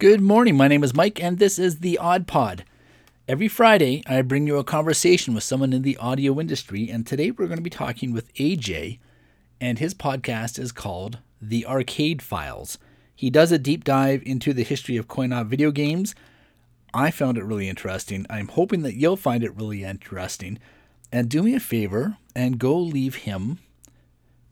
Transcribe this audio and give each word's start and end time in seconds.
Good 0.00 0.22
morning. 0.22 0.56
My 0.56 0.66
name 0.66 0.82
is 0.82 0.94
Mike, 0.94 1.22
and 1.22 1.38
this 1.38 1.58
is 1.58 1.80
the 1.80 1.98
Aud 1.98 2.26
Pod. 2.26 2.64
Every 3.28 3.48
Friday, 3.48 4.02
I 4.06 4.22
bring 4.22 4.46
you 4.46 4.56
a 4.56 4.64
conversation 4.64 5.34
with 5.34 5.44
someone 5.44 5.74
in 5.74 5.82
the 5.82 5.98
audio 5.98 6.40
industry, 6.40 6.88
and 6.88 7.06
today 7.06 7.30
we're 7.30 7.48
going 7.48 7.58
to 7.58 7.62
be 7.62 7.68
talking 7.68 8.14
with 8.14 8.32
AJ, 8.36 8.98
and 9.60 9.78
his 9.78 9.92
podcast 9.92 10.58
is 10.58 10.72
called 10.72 11.18
The 11.42 11.66
Arcade 11.66 12.22
Files. 12.22 12.78
He 13.14 13.28
does 13.28 13.52
a 13.52 13.58
deep 13.58 13.84
dive 13.84 14.22
into 14.24 14.54
the 14.54 14.62
history 14.62 14.96
of 14.96 15.06
coin 15.06 15.34
op 15.34 15.48
video 15.48 15.70
games. 15.70 16.14
I 16.94 17.10
found 17.10 17.36
it 17.36 17.44
really 17.44 17.68
interesting. 17.68 18.24
I'm 18.30 18.48
hoping 18.48 18.80
that 18.84 18.96
you'll 18.96 19.18
find 19.18 19.44
it 19.44 19.54
really 19.54 19.84
interesting. 19.84 20.58
And 21.12 21.28
do 21.28 21.42
me 21.42 21.54
a 21.54 21.60
favor 21.60 22.16
and 22.34 22.58
go 22.58 22.74
leave 22.78 23.16
him 23.16 23.58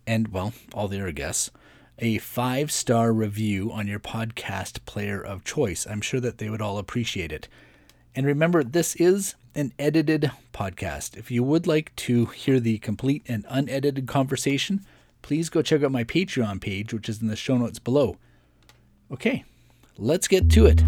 and, 0.07 0.29
well, 0.29 0.53
all 0.75 0.89
the 0.89 1.01
other 1.01 1.11
guests 1.11 1.51
a 1.99 2.19
five 2.19 2.71
star 2.71 3.13
review 3.13 3.73
on 3.73 3.87
your 3.87 3.99
podcast 4.01 4.85
player 4.85 5.21
of 5.21 5.45
choice. 5.45 5.87
I'm 5.87 6.01
sure 6.01 6.21
that 6.21 6.39
they 6.39 6.49
would 6.49 6.63
all 6.63 6.79
appreciate 6.79 7.33
it. 7.33 7.49
And 8.15 8.27
remember, 8.27 8.63
this 8.65 8.97
is 8.97 9.35
an 9.55 9.73
edited 9.79 10.31
podcast. 10.53 11.17
If 11.17 11.31
you 11.31 11.43
would 11.43 11.67
like 11.67 11.95
to 11.97 12.27
hear 12.27 12.61
the 12.61 12.79
complete 12.79 13.23
and 13.27 13.45
unedited 13.49 14.07
conversation, 14.07 14.85
please 15.23 15.49
go 15.49 15.63
check 15.63 15.83
out 15.83 15.93
my 15.93 16.05
Patreon 16.05 16.61
page, 16.61 16.93
which 16.95 17.09
is 17.09 17.21
in 17.21 17.29
the 17.29 17.37
show 17.37 17.59
notes 17.59 17.79
below. 17.79 18.17
Okay, 19.11 19.45
let's 19.97 20.29
get 20.29 20.51
to 20.51 20.67
it. 20.67 20.83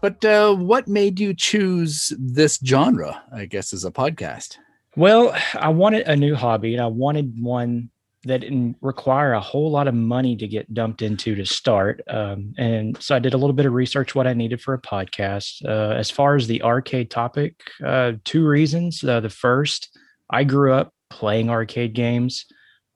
But 0.00 0.24
uh, 0.24 0.54
what 0.54 0.88
made 0.88 1.20
you 1.20 1.34
choose 1.34 2.12
this 2.18 2.58
genre? 2.64 3.22
I 3.32 3.46
guess 3.46 3.72
as 3.72 3.84
a 3.84 3.90
podcast. 3.90 4.58
Well, 4.96 5.36
I 5.54 5.68
wanted 5.68 6.06
a 6.08 6.16
new 6.16 6.34
hobby, 6.34 6.74
and 6.74 6.82
I 6.82 6.86
wanted 6.86 7.34
one 7.38 7.90
that 8.24 8.40
didn't 8.40 8.76
require 8.80 9.34
a 9.34 9.40
whole 9.40 9.70
lot 9.70 9.86
of 9.86 9.94
money 9.94 10.36
to 10.36 10.48
get 10.48 10.72
dumped 10.74 11.00
into 11.00 11.34
to 11.36 11.46
start. 11.46 12.02
Um, 12.08 12.54
and 12.58 13.00
so 13.00 13.14
I 13.14 13.18
did 13.18 13.34
a 13.34 13.36
little 13.36 13.54
bit 13.54 13.66
of 13.66 13.72
research 13.72 14.14
what 14.14 14.26
I 14.26 14.34
needed 14.34 14.60
for 14.60 14.74
a 14.74 14.80
podcast. 14.80 15.64
Uh, 15.64 15.94
as 15.94 16.10
far 16.10 16.34
as 16.34 16.46
the 16.46 16.62
arcade 16.62 17.10
topic, 17.10 17.54
uh, 17.84 18.12
two 18.24 18.46
reasons. 18.46 19.04
Uh, 19.04 19.20
the 19.20 19.30
first, 19.30 19.96
I 20.28 20.44
grew 20.44 20.72
up 20.72 20.92
playing 21.08 21.50
arcade 21.50 21.94
games, 21.94 22.46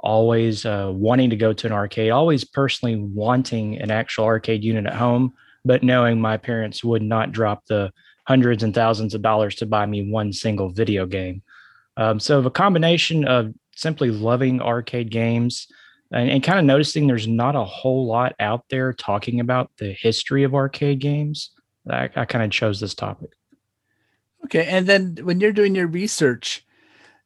always 0.00 0.66
uh, 0.66 0.90
wanting 0.92 1.30
to 1.30 1.36
go 1.36 1.52
to 1.52 1.66
an 1.66 1.72
arcade, 1.72 2.10
always 2.10 2.44
personally 2.44 2.96
wanting 2.96 3.78
an 3.78 3.90
actual 3.90 4.24
arcade 4.24 4.64
unit 4.64 4.86
at 4.86 4.94
home 4.94 5.34
but 5.64 5.82
knowing 5.82 6.20
my 6.20 6.36
parents 6.36 6.82
would 6.84 7.02
not 7.02 7.32
drop 7.32 7.66
the 7.66 7.92
hundreds 8.26 8.62
and 8.62 8.74
thousands 8.74 9.14
of 9.14 9.22
dollars 9.22 9.54
to 9.56 9.66
buy 9.66 9.86
me 9.86 10.10
one 10.10 10.32
single 10.32 10.70
video 10.70 11.06
game. 11.06 11.42
Um, 11.96 12.20
so 12.20 12.38
a 12.40 12.50
combination 12.50 13.26
of 13.26 13.52
simply 13.74 14.10
loving 14.10 14.60
arcade 14.60 15.10
games 15.10 15.66
and, 16.12 16.30
and 16.30 16.42
kind 16.42 16.58
of 16.58 16.64
noticing 16.64 17.06
there's 17.06 17.28
not 17.28 17.56
a 17.56 17.64
whole 17.64 18.06
lot 18.06 18.34
out 18.40 18.64
there 18.70 18.92
talking 18.92 19.40
about 19.40 19.70
the 19.78 19.92
history 19.92 20.44
of 20.44 20.54
arcade 20.54 20.98
games, 21.00 21.50
I, 21.88 22.08
I 22.16 22.24
kind 22.24 22.44
of 22.44 22.50
chose 22.50 22.80
this 22.80 22.94
topic. 22.94 23.30
Okay, 24.44 24.66
and 24.66 24.86
then 24.86 25.18
when 25.22 25.40
you're 25.40 25.52
doing 25.52 25.74
your 25.74 25.86
research, 25.86 26.64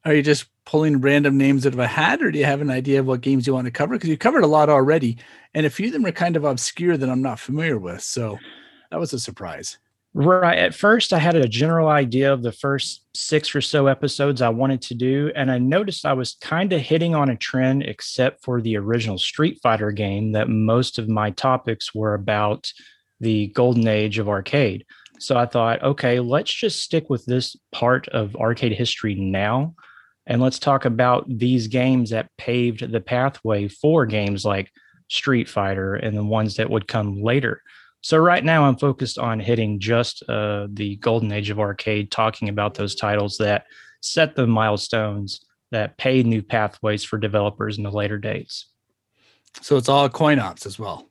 are 0.05 0.14
you 0.14 0.22
just 0.22 0.47
pulling 0.66 1.00
random 1.00 1.36
names 1.36 1.66
out 1.66 1.72
of 1.72 1.78
a 1.78 1.86
hat, 1.86 2.22
or 2.22 2.30
do 2.30 2.38
you 2.38 2.44
have 2.44 2.60
an 2.60 2.70
idea 2.70 3.00
of 3.00 3.06
what 3.06 3.20
games 3.20 3.47
you 3.47 3.55
want 3.55 3.66
to 3.66 3.70
cover? 3.70 3.94
Because 3.94 4.11
you 4.11 4.19
covered 4.19 4.44
a 4.44 4.48
lot 4.48 4.69
already, 4.69 5.19
and 5.55 5.66
a 5.66 5.70
few 5.70 5.86
of 5.86 5.92
them 5.92 6.05
are 6.06 6.12
kind 6.12 6.36
of 6.36 6.44
obscure 6.44 6.96
that 6.96 7.08
I'm 7.08 7.22
not 7.22 7.41
familiar 7.41 7.78
with. 7.78 8.02
So 8.02 8.38
that 8.91 9.00
was 9.00 9.12
a 9.12 9.19
surprise. 9.19 9.78
Right. 10.16 10.58
At 10.58 10.74
first, 10.74 11.12
I 11.12 11.19
had 11.19 11.34
a 11.34 11.48
general 11.48 11.89
idea 11.89 12.33
of 12.33 12.42
the 12.42 12.52
first 12.52 13.05
six 13.14 13.52
or 13.52 13.61
so 13.61 13.89
episodes 13.89 14.42
I 14.42 14.48
wanted 14.48 14.80
to 14.83 14.95
do, 14.95 15.33
and 15.34 15.51
I 15.51 15.58
noticed 15.58 16.06
I 16.06 16.12
was 16.12 16.36
kind 16.40 16.73
of 16.73 16.80
hitting 16.80 17.14
on 17.14 17.30
a 17.30 17.36
trend, 17.36 17.83
except 17.83 18.45
for 18.45 18.61
the 18.61 18.77
original 18.77 19.18
Street 19.18 19.58
Fighter 19.62 19.90
game, 19.90 20.33
that 20.33 20.48
most 20.48 20.98
of 20.98 21.08
my 21.08 21.30
topics 21.30 21.95
were 21.95 22.14
about 22.14 22.73
the 23.20 23.48
golden 23.48 23.89
age 23.89 24.18
of 24.18 24.29
arcade. 24.29 24.84
So 25.18 25.36
I 25.36 25.46
thought, 25.46 25.83
okay, 25.83 26.20
let's 26.20 26.52
just 26.52 26.83
stick 26.83 27.11
with 27.11 27.24
this 27.27 27.56
part 27.73 28.06
of 28.08 28.36
arcade 28.36 28.73
history 28.73 29.14
now 29.14 29.74
and 30.27 30.40
let's 30.40 30.58
talk 30.58 30.85
about 30.85 31.27
these 31.29 31.68
games 31.68 32.11
that 32.11 32.30
paved 32.39 32.90
the 32.90 33.01
pathway 33.01 33.68
for 33.68 34.07
games 34.07 34.45
like 34.45 34.70
Street 35.08 35.48
Fighter 35.48 35.95
and 35.95 36.17
the 36.17 36.24
ones 36.24 36.57
that 36.57 36.70
would 36.70 36.89
come 36.89 37.23
later. 37.23 37.62
So 38.01 38.18
right 38.18 38.45
now 38.45 38.64
I'm 38.64 38.77
focused 38.77 39.18
on 39.18 39.40
hitting 39.40 39.80
just 39.80 40.23
uh, 40.29 40.67
the 40.70 40.96
golden 40.96 41.33
age 41.33 41.51
of 41.51 41.61
arcade, 41.61 42.11
talking 42.11 42.48
about 42.48 42.74
those 42.74 42.95
titles 42.95 43.39
that 43.39 43.67
set 44.01 44.35
the 44.35 44.46
milestones 44.46 45.45
that 45.70 45.96
paved 45.96 46.27
new 46.27 46.42
pathways 46.42 47.02
for 47.02 47.18
developers 47.18 47.79
in 47.79 47.85
the 47.85 47.91
later 47.91 48.18
days. 48.18 48.67
So 49.62 49.77
it's 49.77 49.89
all 49.89 50.08
coin 50.08 50.39
ops 50.39 50.67
as 50.67 50.79
well. 50.79 51.08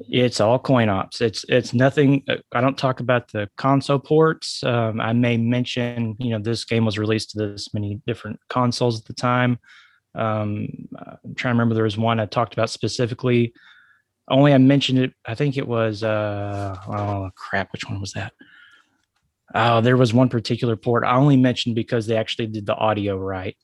It's 0.00 0.40
all 0.40 0.58
coin 0.58 0.88
ops. 0.88 1.20
It's 1.20 1.44
it's 1.48 1.72
nothing. 1.72 2.24
Uh, 2.28 2.36
I 2.52 2.60
don't 2.60 2.78
talk 2.78 3.00
about 3.00 3.30
the 3.32 3.48
console 3.56 3.98
ports. 3.98 4.62
Um, 4.64 5.00
I 5.00 5.12
may 5.12 5.36
mention, 5.36 6.16
you 6.18 6.30
know, 6.30 6.38
this 6.38 6.64
game 6.64 6.84
was 6.84 6.98
released 6.98 7.30
to 7.30 7.38
this 7.38 7.72
many 7.74 8.00
different 8.06 8.40
consoles 8.48 9.00
at 9.00 9.06
the 9.06 9.14
time. 9.14 9.58
Um, 10.14 10.88
I'm 10.98 11.34
trying 11.34 11.54
to 11.54 11.56
remember. 11.56 11.74
There 11.74 11.84
was 11.84 11.98
one 11.98 12.20
I 12.20 12.26
talked 12.26 12.52
about 12.52 12.70
specifically. 12.70 13.52
Only 14.28 14.52
I 14.54 14.58
mentioned 14.58 14.98
it. 14.98 15.12
I 15.24 15.34
think 15.34 15.56
it 15.56 15.66
was. 15.66 16.02
Uh, 16.02 16.76
oh 16.88 17.30
crap! 17.36 17.72
Which 17.72 17.88
one 17.88 18.00
was 18.00 18.12
that? 18.12 18.32
Oh, 19.54 19.80
there 19.80 19.96
was 19.96 20.14
one 20.14 20.28
particular 20.28 20.76
port 20.76 21.04
I 21.04 21.16
only 21.16 21.36
mentioned 21.36 21.74
because 21.74 22.06
they 22.06 22.16
actually 22.16 22.46
did 22.46 22.66
the 22.66 22.74
audio 22.74 23.16
right 23.16 23.56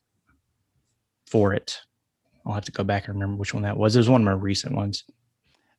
for 1.26 1.54
it. 1.54 1.80
I'll 2.44 2.54
have 2.54 2.64
to 2.64 2.72
go 2.72 2.84
back 2.84 3.06
and 3.06 3.14
remember 3.14 3.36
which 3.36 3.54
one 3.54 3.62
that 3.64 3.76
was. 3.76 3.96
It 3.96 4.00
was 4.00 4.08
one 4.08 4.22
of 4.22 4.24
my 4.24 4.32
recent 4.32 4.74
ones. 4.74 5.04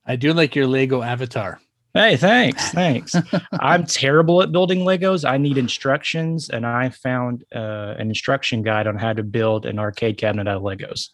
I 0.06 0.16
do 0.16 0.34
like 0.34 0.56
your 0.56 0.68
Lego 0.68 1.02
avatar. 1.02 1.60
Hey, 1.94 2.18
thanks. 2.18 2.70
Thanks. 2.70 3.16
I'm 3.54 3.86
terrible 3.86 4.44
at 4.44 4.52
building 4.52 4.80
Legos. 4.80 5.28
I 5.28 5.38
need 5.38 5.58
instructions, 5.58 6.50
and 6.50 6.66
I 6.66 6.90
found 6.90 7.44
uh, 7.54 7.96
an 7.98 8.10
instruction 8.10 8.62
guide 8.62 8.86
on 8.86 8.96
how 8.96 9.14
to 9.14 9.24
build 9.24 9.66
an 9.66 9.80
arcade 9.80 10.18
cabinet 10.18 10.48
out 10.48 10.58
of 10.58 10.64
Legos. 10.64 11.10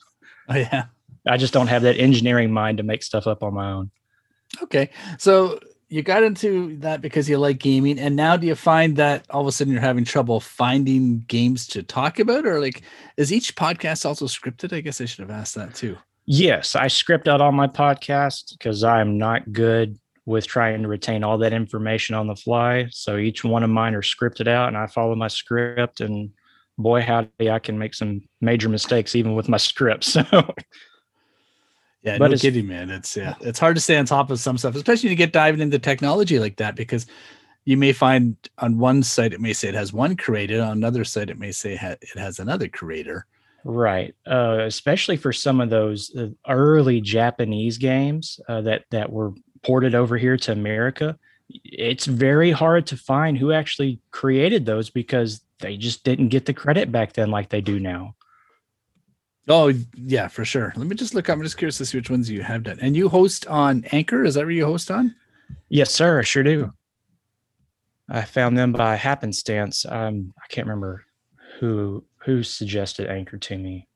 Oh, 0.50 0.56
yeah. 0.56 0.86
I 1.28 1.38
just 1.38 1.54
don't 1.54 1.68
have 1.68 1.84
that 1.84 1.98
engineering 1.98 2.52
mind 2.52 2.78
to 2.78 2.84
make 2.84 3.04
stuff 3.04 3.26
up 3.26 3.42
on 3.42 3.54
my 3.54 3.72
own. 3.72 3.90
Okay. 4.64 4.90
So 5.18 5.60
you 5.88 6.02
got 6.02 6.24
into 6.24 6.78
that 6.78 7.02
because 7.02 7.30
you 7.30 7.38
like 7.38 7.58
gaming. 7.58 7.98
And 7.98 8.16
now 8.16 8.38
do 8.38 8.46
you 8.46 8.56
find 8.56 8.98
that 8.98 9.26
all 9.30 9.42
of 9.42 9.48
a 9.48 9.52
sudden 9.52 9.74
you're 9.74 9.82
having 9.82 10.04
trouble 10.04 10.40
finding 10.40 11.22
games 11.22 11.68
to 11.68 11.84
talk 11.84 12.20
about? 12.20 12.46
Or 12.46 12.60
like, 12.60 12.82
is 13.18 13.32
each 13.32 13.56
podcast 13.56 14.06
also 14.06 14.26
scripted? 14.26 14.76
I 14.76 14.82
guess 14.82 15.00
I 15.00 15.06
should 15.06 15.28
have 15.28 15.36
asked 15.36 15.56
that 15.56 15.74
too. 15.74 15.98
Yes, 16.26 16.76
I 16.76 16.88
script 16.88 17.28
out 17.28 17.42
all 17.42 17.52
my 17.52 17.68
podcasts 17.68 18.58
because 18.58 18.84
I'm 18.84 19.18
not 19.18 19.52
good 19.52 20.00
with 20.26 20.48
trying 20.48 20.82
to 20.82 20.88
retain 20.88 21.24
all 21.24 21.38
that 21.38 21.54
information 21.54 22.16
on 22.16 22.28
the 22.28 22.36
fly. 22.36 22.88
So 22.92 23.18
each 23.18 23.44
one 23.44 23.64
of 23.64 23.70
mine 23.70 23.94
are 23.94 24.02
scripted 24.02 24.48
out 24.48 24.70
and 24.70 24.78
I 24.78 24.88
follow 24.88 25.16
my 25.16 25.28
script 25.28 26.02
and 26.02 26.32
boy 26.78 27.02
howdy 27.02 27.50
I 27.50 27.60
can 27.60 27.78
make 27.78 27.94
some 27.94 28.22
major 28.42 28.70
mistakes 28.70 29.16
even 29.16 29.36
with 29.36 29.48
my 29.48 29.58
script. 29.72 30.04
So 30.06 30.24
yeah, 32.02 32.20
but 32.20 32.32
no 32.32 32.38
kidding, 32.38 32.68
man. 32.68 32.92
It's 32.92 33.18
yeah, 33.18 33.34
it's 33.42 33.58
hard 33.58 33.76
to 33.76 33.82
stay 33.82 33.98
on 33.98 34.06
top 34.06 34.30
of 34.30 34.40
some 34.40 34.60
stuff, 34.60 34.76
especially 34.76 35.08
when 35.08 35.12
you 35.12 35.18
get 35.18 35.34
diving 35.34 35.60
into 35.60 35.80
technology 35.80 36.38
like 36.38 36.58
that, 36.58 36.76
because 36.76 37.08
you 37.66 37.78
may 37.78 37.94
find 37.94 38.36
on 38.60 38.78
one 38.78 39.02
site 39.02 39.34
it 39.34 39.42
may 39.42 39.54
say 39.54 39.70
it 39.70 39.74
has 39.74 39.92
one 39.92 40.16
creator, 40.16 40.62
on 40.62 40.74
another 40.74 41.04
site 41.04 41.32
it 41.32 41.40
may 41.40 41.52
say 41.52 41.74
it 41.82 42.20
has 42.20 42.38
another 42.38 42.68
creator. 42.68 43.26
Right, 43.68 44.14
uh, 44.28 44.60
especially 44.62 45.18
for 45.18 45.34
some 45.34 45.60
of 45.60 45.72
those 45.72 46.16
uh, 46.16 46.28
early 46.48 47.02
Japanese 47.02 47.80
games 47.80 48.40
uh, 48.48 48.62
that 48.62 48.86
that 48.92 49.12
were 49.12 49.34
ported 49.64 49.96
over 49.96 50.20
here 50.20 50.38
to 50.38 50.52
America. 50.52 51.18
It's 51.50 52.06
very 52.06 52.52
hard 52.52 52.86
to 52.88 52.98
find 52.98 53.36
who 53.36 53.52
actually 53.52 54.00
created 54.12 54.68
those 54.68 54.92
because 54.92 55.42
they 55.62 55.78
just 55.78 56.04
didn't 56.04 56.30
get 56.30 56.46
the 56.46 56.54
credit 56.54 56.92
back 56.92 57.14
then 57.14 57.32
like 57.32 57.50
they 57.50 57.62
do 57.62 57.80
now. 57.80 58.14
Oh 59.48 59.74
yeah, 59.96 60.28
for 60.28 60.46
sure. 60.46 60.72
Let 60.76 60.86
me 60.86 60.96
just 60.96 61.16
look. 61.16 61.28
I'm 61.28 61.42
just 61.42 61.58
curious 61.58 61.80
to 61.80 61.88
see 61.88 61.98
which 61.98 62.12
ones 62.12 62.30
you 62.30 62.44
have 62.44 62.62
done. 62.62 62.78
And 62.84 62.96
you 62.96 63.10
host 63.10 63.48
on 63.48 63.84
Anchor? 63.92 64.24
Is 64.26 64.36
that 64.36 64.42
where 64.42 64.52
you 64.52 64.66
host 64.66 64.92
on? 64.92 65.16
Yes, 65.70 65.90
sir. 65.90 66.20
I 66.20 66.24
sure 66.24 66.44
do. 66.44 66.72
I 68.10 68.22
found 68.22 68.60
them 68.60 68.74
by 68.74 68.96
happenstance. 68.96 69.88
Um, 69.90 70.36
I 70.38 70.46
can't 70.50 70.68
remember 70.68 71.04
who 71.60 72.04
who 72.26 72.44
suggested 72.44 73.08
Anchor 73.08 73.38
to 73.38 73.58
me. 73.58 73.88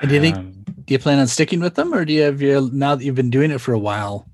And 0.00 0.08
do 0.08 0.14
you 0.14 0.20
think 0.20 0.36
um, 0.36 0.64
do 0.84 0.94
you 0.94 0.98
plan 0.98 1.18
on 1.18 1.26
sticking 1.26 1.60
with 1.60 1.74
them, 1.74 1.92
or 1.94 2.04
do 2.04 2.12
you 2.12 2.22
have 2.22 2.40
you 2.40 2.70
now 2.72 2.94
that 2.94 3.04
you've 3.04 3.14
been 3.14 3.30
doing 3.30 3.50
it 3.50 3.60
for 3.60 3.72
a 3.72 3.78
while? 3.78 4.28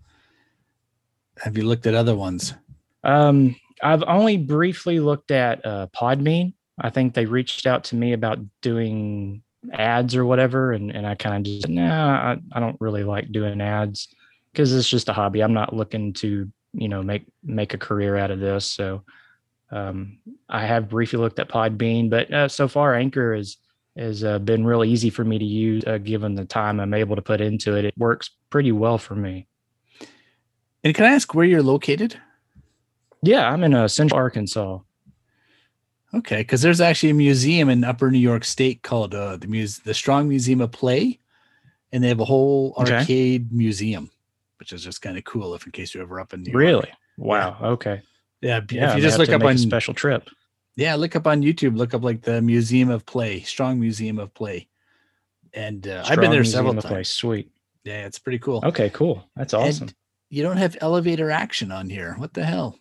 Have 1.42 1.56
you 1.56 1.64
looked 1.64 1.86
at 1.86 1.94
other 1.94 2.14
ones? 2.14 2.54
Um, 3.02 3.56
I've 3.82 4.02
only 4.06 4.36
briefly 4.36 5.00
looked 5.00 5.30
at 5.30 5.64
uh, 5.64 5.86
Podbean. 5.96 6.52
I 6.78 6.90
think 6.90 7.14
they 7.14 7.26
reached 7.26 7.66
out 7.66 7.84
to 7.84 7.96
me 7.96 8.12
about 8.12 8.38
doing 8.62 9.42
ads 9.72 10.16
or 10.16 10.24
whatever. 10.24 10.72
And, 10.72 10.90
and 10.90 11.06
I 11.06 11.14
kind 11.14 11.36
of 11.36 11.42
just, 11.44 11.68
nah, 11.68 12.32
I, 12.32 12.36
I 12.52 12.60
don't 12.60 12.80
really 12.80 13.04
like 13.04 13.32
doing 13.32 13.60
ads 13.60 14.08
because 14.52 14.72
it's 14.72 14.88
just 14.88 15.08
a 15.08 15.12
hobby. 15.12 15.42
I'm 15.42 15.52
not 15.52 15.74
looking 15.74 16.12
to, 16.14 16.50
you 16.72 16.88
know, 16.88 17.02
make, 17.02 17.26
make 17.42 17.74
a 17.74 17.78
career 17.78 18.16
out 18.16 18.30
of 18.30 18.40
this. 18.40 18.64
So 18.64 19.02
um, 19.70 20.18
I 20.48 20.64
have 20.66 20.88
briefly 20.88 21.18
looked 21.18 21.38
at 21.38 21.48
Podbean, 21.48 22.10
but 22.10 22.32
uh, 22.32 22.48
so 22.48 22.68
far 22.68 22.94
Anchor 22.94 23.34
is, 23.34 23.56
has 23.96 24.24
uh, 24.24 24.38
been 24.38 24.64
really 24.64 24.90
easy 24.90 25.10
for 25.10 25.24
me 25.24 25.38
to 25.38 25.44
use 25.44 25.84
uh, 25.86 25.98
given 25.98 26.34
the 26.34 26.44
time 26.44 26.80
I'm 26.80 26.94
able 26.94 27.16
to 27.16 27.22
put 27.22 27.40
into 27.40 27.76
it. 27.76 27.84
It 27.84 27.94
works 27.96 28.30
pretty 28.50 28.72
well 28.72 28.98
for 28.98 29.14
me. 29.14 29.46
And 30.82 30.94
can 30.94 31.04
I 31.04 31.12
ask 31.12 31.34
where 31.34 31.44
you're 31.44 31.62
located? 31.62 32.18
Yeah, 33.22 33.50
I'm 33.50 33.62
in 33.64 33.74
uh, 33.74 33.86
Central 33.86 34.18
Arkansas. 34.18 34.78
Okay, 36.12 36.38
because 36.38 36.62
there's 36.62 36.80
actually 36.80 37.10
a 37.10 37.14
museum 37.14 37.68
in 37.68 37.84
Upper 37.84 38.10
New 38.10 38.18
York 38.18 38.44
State 38.44 38.82
called 38.82 39.14
uh, 39.14 39.36
the 39.36 39.46
Muse 39.46 39.78
the 39.78 39.94
Strong 39.94 40.28
Museum 40.28 40.60
of 40.60 40.72
Play, 40.72 41.20
and 41.92 42.02
they 42.02 42.08
have 42.08 42.18
a 42.18 42.24
whole 42.24 42.74
okay. 42.78 42.96
arcade 42.96 43.52
museum, 43.52 44.10
which 44.58 44.72
is 44.72 44.82
just 44.82 45.02
kind 45.02 45.16
of 45.16 45.24
cool. 45.24 45.54
If 45.54 45.66
in 45.66 45.72
case 45.72 45.94
you're 45.94 46.02
ever 46.02 46.18
up 46.18 46.34
in 46.34 46.42
New 46.42 46.50
York. 46.50 46.58
Really? 46.58 46.90
Wow. 47.16 47.56
Yeah. 47.60 47.68
Okay. 47.68 48.02
Yeah. 48.40 48.60
yeah 48.70 48.90
if 48.90 48.96
you 48.96 49.02
just 49.02 49.18
look 49.18 49.28
up 49.28 49.42
on 49.42 49.58
special 49.58 49.94
trip. 49.94 50.28
Yeah, 50.76 50.94
look 50.94 51.16
up 51.16 51.26
on 51.26 51.42
YouTube. 51.42 51.76
Look 51.76 51.94
up 51.94 52.02
like 52.02 52.22
the 52.22 52.40
Museum 52.40 52.90
of 52.90 53.04
Play, 53.04 53.40
Strong 53.40 53.80
Museum 53.80 54.18
of 54.18 54.32
Play, 54.32 54.68
and 55.52 55.86
uh, 55.86 56.04
I've 56.06 56.20
been 56.20 56.30
there 56.30 56.40
Museum 56.40 56.66
several 56.66 56.74
times. 56.74 56.86
Play. 56.86 57.02
Sweet. 57.04 57.50
Yeah, 57.84 58.06
it's 58.06 58.18
pretty 58.18 58.38
cool. 58.38 58.62
Okay, 58.64 58.90
cool. 58.90 59.28
That's 59.36 59.52
awesome. 59.52 59.88
And 59.88 59.94
you 60.30 60.42
don't 60.42 60.56
have 60.56 60.76
elevator 60.80 61.30
action 61.30 61.72
on 61.72 61.90
here. 61.90 62.14
What 62.18 62.34
the 62.34 62.44
hell? 62.44 62.78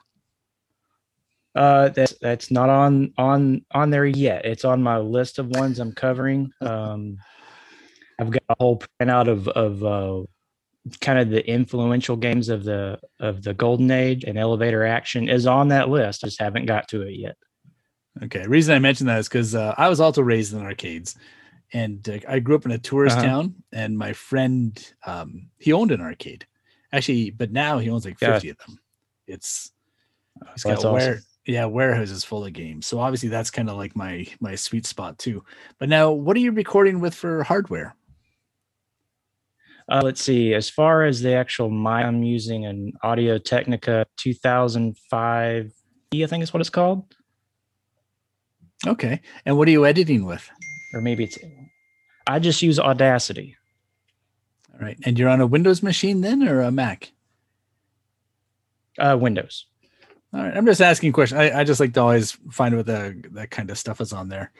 Uh, 1.55 1.89
that's 1.89 2.13
that's 2.21 2.51
not 2.51 2.69
on 2.69 3.13
on 3.17 3.65
on 3.71 3.89
there 3.89 4.05
yet. 4.05 4.45
It's 4.45 4.65
on 4.65 4.83
my 4.83 4.97
list 4.97 5.39
of 5.39 5.47
ones 5.49 5.79
I'm 5.79 5.93
covering. 5.93 6.51
Um, 6.61 7.17
I've 8.19 8.31
got 8.31 8.43
a 8.49 8.55
whole 8.59 8.81
printout 9.01 9.29
of 9.29 9.47
of 9.47 9.83
uh, 9.83 10.27
kind 11.01 11.19
of 11.19 11.29
the 11.29 11.47
influential 11.47 12.15
games 12.15 12.49
of 12.49 12.63
the 12.63 12.99
of 13.19 13.43
the 13.43 13.53
golden 13.53 13.91
age, 13.91 14.23
and 14.23 14.37
elevator 14.37 14.85
action 14.85 15.29
is 15.29 15.45
on 15.45 15.69
that 15.69 15.89
list. 15.89 16.23
I 16.23 16.27
just 16.27 16.39
haven't 16.39 16.65
got 16.65 16.87
to 16.89 17.01
it 17.01 17.15
yet. 17.15 17.37
Okay, 18.23 18.43
the 18.43 18.49
reason 18.49 18.75
I 18.75 18.79
mentioned 18.79 19.09
that 19.09 19.19
is 19.19 19.29
because 19.29 19.55
uh, 19.55 19.73
I 19.77 19.89
was 19.89 19.99
also 19.99 20.21
raised 20.21 20.53
in 20.53 20.61
arcades, 20.61 21.15
and 21.73 22.07
uh, 22.07 22.19
I 22.27 22.39
grew 22.39 22.55
up 22.55 22.65
in 22.65 22.71
a 22.71 22.77
tourist 22.77 23.17
uh-huh. 23.17 23.25
town. 23.25 23.55
And 23.71 23.97
my 23.97 24.13
friend, 24.13 24.93
um, 25.05 25.49
he 25.57 25.73
owned 25.73 25.91
an 25.91 26.01
arcade, 26.01 26.45
actually, 26.91 27.31
but 27.31 27.51
now 27.51 27.79
he 27.79 27.89
owns 27.89 28.05
like 28.05 28.19
fifty 28.19 28.47
yeah. 28.47 28.51
of 28.51 28.57
them. 28.65 28.79
It's 29.27 29.71
he's 30.53 30.63
got 30.63 30.77
awesome. 30.77 30.93
where 30.93 31.21
yeah 31.45 31.65
warehouses 31.65 32.23
full 32.23 32.45
of 32.45 32.53
games 32.53 32.85
so 32.85 32.99
obviously 32.99 33.29
that's 33.29 33.49
kind 33.49 33.69
of 33.69 33.77
like 33.77 33.95
my 33.95 34.25
my 34.39 34.55
sweet 34.55 34.85
spot 34.85 35.17
too 35.17 35.43
but 35.79 35.89
now 35.89 36.11
what 36.11 36.35
are 36.37 36.41
you 36.41 36.51
recording 36.51 36.99
with 36.99 37.15
for 37.15 37.43
hardware 37.43 37.95
uh, 39.89 40.01
let's 40.03 40.21
see 40.21 40.53
as 40.53 40.69
far 40.69 41.03
as 41.03 41.21
the 41.21 41.33
actual 41.33 41.69
mic 41.69 42.05
i'm 42.05 42.23
using 42.23 42.65
an 42.65 42.93
audio 43.03 43.37
technica 43.37 44.05
2005 44.17 45.73
E, 46.11 46.23
I 46.23 46.27
think 46.27 46.43
is 46.43 46.53
what 46.53 46.61
it's 46.61 46.69
called 46.69 47.15
okay 48.87 49.21
and 49.45 49.57
what 49.57 49.67
are 49.67 49.71
you 49.71 49.85
editing 49.85 50.25
with 50.25 50.49
or 50.93 51.01
maybe 51.01 51.25
it's 51.25 51.37
i 52.27 52.39
just 52.39 52.61
use 52.61 52.79
audacity 52.79 53.55
all 54.73 54.79
right 54.79 54.97
and 55.03 55.19
you're 55.19 55.29
on 55.29 55.41
a 55.41 55.47
windows 55.47 55.83
machine 55.83 56.21
then 56.21 56.47
or 56.47 56.61
a 56.61 56.71
mac 56.71 57.11
uh 58.97 59.17
windows 59.19 59.65
all 60.33 60.43
right. 60.43 60.55
I'm 60.55 60.65
just 60.65 60.81
asking 60.81 61.11
questions. 61.13 61.39
I, 61.39 61.61
I 61.61 61.63
just 61.63 61.79
like 61.79 61.93
to 61.93 62.01
always 62.01 62.37
find 62.51 62.75
what 62.75 62.85
the 62.85 63.19
that 63.31 63.49
kind 63.49 63.69
of 63.71 63.77
stuff 63.77 63.99
is 63.99 64.13
on 64.13 64.29
there. 64.29 64.51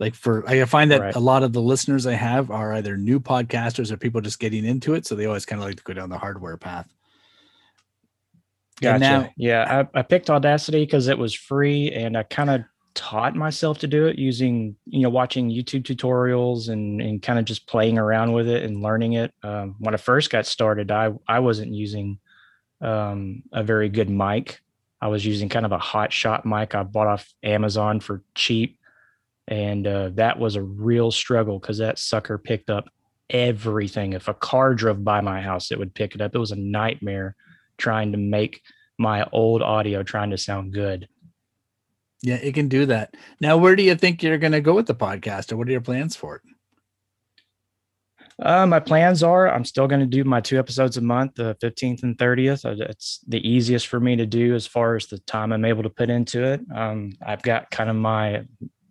Like 0.00 0.14
for 0.14 0.48
I 0.48 0.64
find 0.64 0.90
that 0.90 1.00
right. 1.00 1.14
a 1.14 1.20
lot 1.20 1.42
of 1.42 1.52
the 1.52 1.62
listeners 1.62 2.06
I 2.06 2.14
have 2.14 2.50
are 2.50 2.72
either 2.72 2.96
new 2.96 3.20
podcasters 3.20 3.92
or 3.92 3.96
people 3.96 4.20
just 4.20 4.40
getting 4.40 4.64
into 4.64 4.94
it. 4.94 5.06
So 5.06 5.14
they 5.14 5.26
always 5.26 5.46
kind 5.46 5.62
of 5.62 5.68
like 5.68 5.76
to 5.76 5.82
go 5.82 5.92
down 5.92 6.08
the 6.08 6.18
hardware 6.18 6.56
path. 6.56 6.88
Gotcha. 8.80 8.98
Now, 8.98 9.30
yeah, 9.36 9.84
I, 9.94 9.98
I 9.98 10.02
picked 10.02 10.30
Audacity 10.30 10.84
because 10.84 11.06
it 11.08 11.18
was 11.18 11.34
free 11.34 11.92
and 11.92 12.16
I 12.16 12.22
kind 12.22 12.48
of 12.48 12.62
taught 12.94 13.36
myself 13.36 13.78
to 13.80 13.86
do 13.86 14.06
it 14.06 14.18
using, 14.18 14.74
you 14.86 15.02
know, 15.02 15.10
watching 15.10 15.50
YouTube 15.50 15.82
tutorials 15.82 16.70
and, 16.70 17.00
and 17.02 17.22
kind 17.22 17.38
of 17.38 17.44
just 17.44 17.66
playing 17.66 17.98
around 17.98 18.32
with 18.32 18.48
it 18.48 18.64
and 18.64 18.80
learning 18.80 19.12
it. 19.12 19.34
Um, 19.42 19.76
when 19.78 19.92
I 19.92 19.98
first 19.98 20.30
got 20.30 20.46
started, 20.46 20.90
I, 20.90 21.12
I 21.28 21.40
wasn't 21.40 21.74
using 21.74 22.18
um, 22.80 23.42
a 23.52 23.62
very 23.62 23.90
good 23.90 24.08
mic 24.08 24.62
I 25.00 25.08
was 25.08 25.24
using 25.24 25.48
kind 25.48 25.64
of 25.64 25.72
a 25.72 25.78
hot 25.78 26.12
shot 26.12 26.44
mic 26.44 26.74
I 26.74 26.82
bought 26.82 27.06
off 27.06 27.32
Amazon 27.42 28.00
for 28.00 28.22
cheap. 28.34 28.78
And 29.50 29.86
uh, 29.86 30.10
that 30.14 30.38
was 30.38 30.56
a 30.56 30.62
real 30.62 31.10
struggle 31.10 31.58
because 31.58 31.78
that 31.78 31.98
sucker 31.98 32.38
picked 32.38 32.70
up 32.70 32.88
everything. 33.28 34.12
If 34.12 34.28
a 34.28 34.34
car 34.34 34.74
drove 34.74 35.04
by 35.04 35.20
my 35.20 35.42
house, 35.42 35.72
it 35.72 35.78
would 35.78 35.94
pick 35.94 36.14
it 36.14 36.20
up. 36.20 36.34
It 36.34 36.38
was 36.38 36.52
a 36.52 36.56
nightmare 36.56 37.34
trying 37.76 38.12
to 38.12 38.18
make 38.18 38.62
my 38.96 39.26
old 39.32 39.60
audio 39.62 40.02
trying 40.02 40.30
to 40.30 40.38
sound 40.38 40.72
good. 40.72 41.08
Yeah, 42.22 42.36
it 42.36 42.54
can 42.54 42.68
do 42.68 42.86
that. 42.86 43.14
Now, 43.40 43.56
where 43.56 43.74
do 43.74 43.82
you 43.82 43.94
think 43.94 44.22
you're 44.22 44.38
going 44.38 44.52
to 44.52 44.60
go 44.60 44.74
with 44.74 44.86
the 44.86 44.94
podcast 44.94 45.52
or 45.52 45.56
what 45.56 45.68
are 45.68 45.72
your 45.72 45.80
plans 45.80 46.14
for 46.14 46.36
it? 46.36 46.42
Uh, 48.42 48.66
my 48.66 48.80
plans 48.80 49.22
are 49.22 49.52
I'm 49.52 49.64
still 49.64 49.86
going 49.86 50.00
to 50.00 50.06
do 50.06 50.24
my 50.24 50.40
two 50.40 50.58
episodes 50.58 50.96
a 50.96 51.02
month, 51.02 51.34
the 51.34 51.56
15th 51.62 52.02
and 52.02 52.16
30th. 52.16 52.64
Uh, 52.64 52.84
it's 52.88 53.20
the 53.26 53.46
easiest 53.46 53.86
for 53.86 54.00
me 54.00 54.16
to 54.16 54.26
do 54.26 54.54
as 54.54 54.66
far 54.66 54.96
as 54.96 55.06
the 55.06 55.18
time 55.20 55.52
I'm 55.52 55.64
able 55.64 55.82
to 55.82 55.90
put 55.90 56.08
into 56.08 56.42
it. 56.44 56.60
Um, 56.74 57.12
I've 57.24 57.42
got 57.42 57.70
kind 57.70 57.90
of 57.90 57.96
my 57.96 58.44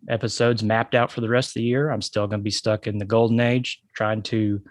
episodes 0.10 0.64
mapped 0.64 0.96
out 0.96 1.12
for 1.12 1.22
the 1.22 1.30
rest 1.30 1.50
of 1.52 1.54
the 1.56 1.64
year. 1.64 1.90
I'm 1.90 2.02
still 2.02 2.28
going 2.28 2.40
to 2.40 2.44
be 2.44 2.52
stuck 2.52 2.88
in 2.88 2.98
the 2.98 3.06
golden 3.06 3.40
age, 3.40 3.80
trying 3.96 4.24
to 4.24 4.62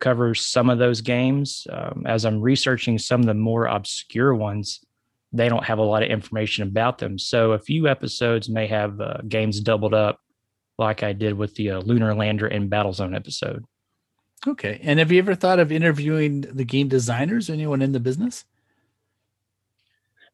cover 0.00 0.34
some 0.34 0.68
of 0.68 0.78
those 0.78 1.00
games. 1.00 1.66
Um, 1.70 2.04
as 2.06 2.24
I'm 2.24 2.40
researching 2.40 2.98
some 2.98 3.20
of 3.20 3.26
the 3.26 3.34
more 3.34 3.66
obscure 3.66 4.34
ones, 4.34 4.84
they 5.32 5.48
don't 5.48 5.64
have 5.64 5.78
a 5.78 5.82
lot 5.82 6.02
of 6.02 6.10
information 6.10 6.62
about 6.64 6.98
them. 6.98 7.18
So 7.18 7.52
a 7.52 7.58
few 7.58 7.88
episodes 7.88 8.48
may 8.48 8.66
have 8.66 9.00
uh, 9.00 9.18
games 9.26 9.60
doubled 9.60 9.94
up, 9.94 10.20
like 10.78 11.02
I 11.02 11.12
did 11.12 11.34
with 11.34 11.54
the 11.54 11.70
uh, 11.70 11.80
Lunar 11.80 12.14
Lander 12.14 12.46
and 12.46 12.70
Battlezone 12.70 13.16
episode. 13.16 13.64
Okay. 14.46 14.80
And 14.82 14.98
have 14.98 15.12
you 15.12 15.20
ever 15.20 15.34
thought 15.34 15.60
of 15.60 15.70
interviewing 15.70 16.40
the 16.42 16.64
game 16.64 16.88
designers, 16.88 17.48
anyone 17.48 17.80
in 17.80 17.92
the 17.92 18.00
business? 18.00 18.44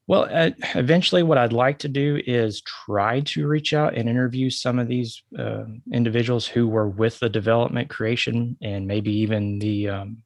Well, 0.09 0.27
uh, 0.33 0.53
eventually, 0.75 1.23
what 1.23 1.37
I'd 1.37 1.53
like 1.53 1.79
to 1.81 1.89
do 1.89 2.19
is 2.27 2.63
try 2.63 3.21
to 3.21 3.47
reach 3.47 3.75
out 3.75 3.95
and 3.95 4.09
interview 4.09 4.49
some 4.49 4.79
of 4.79 4.89
these 4.89 5.23
uh, 5.39 5.65
individuals 5.93 6.47
who 6.47 6.67
were 6.67 6.89
with 6.89 7.19
the 7.19 7.29
development, 7.29 7.91
creation, 7.91 8.57
and 8.63 8.87
maybe 8.87 9.13
even 9.13 9.59
the 9.59 9.91
um, 9.91 10.23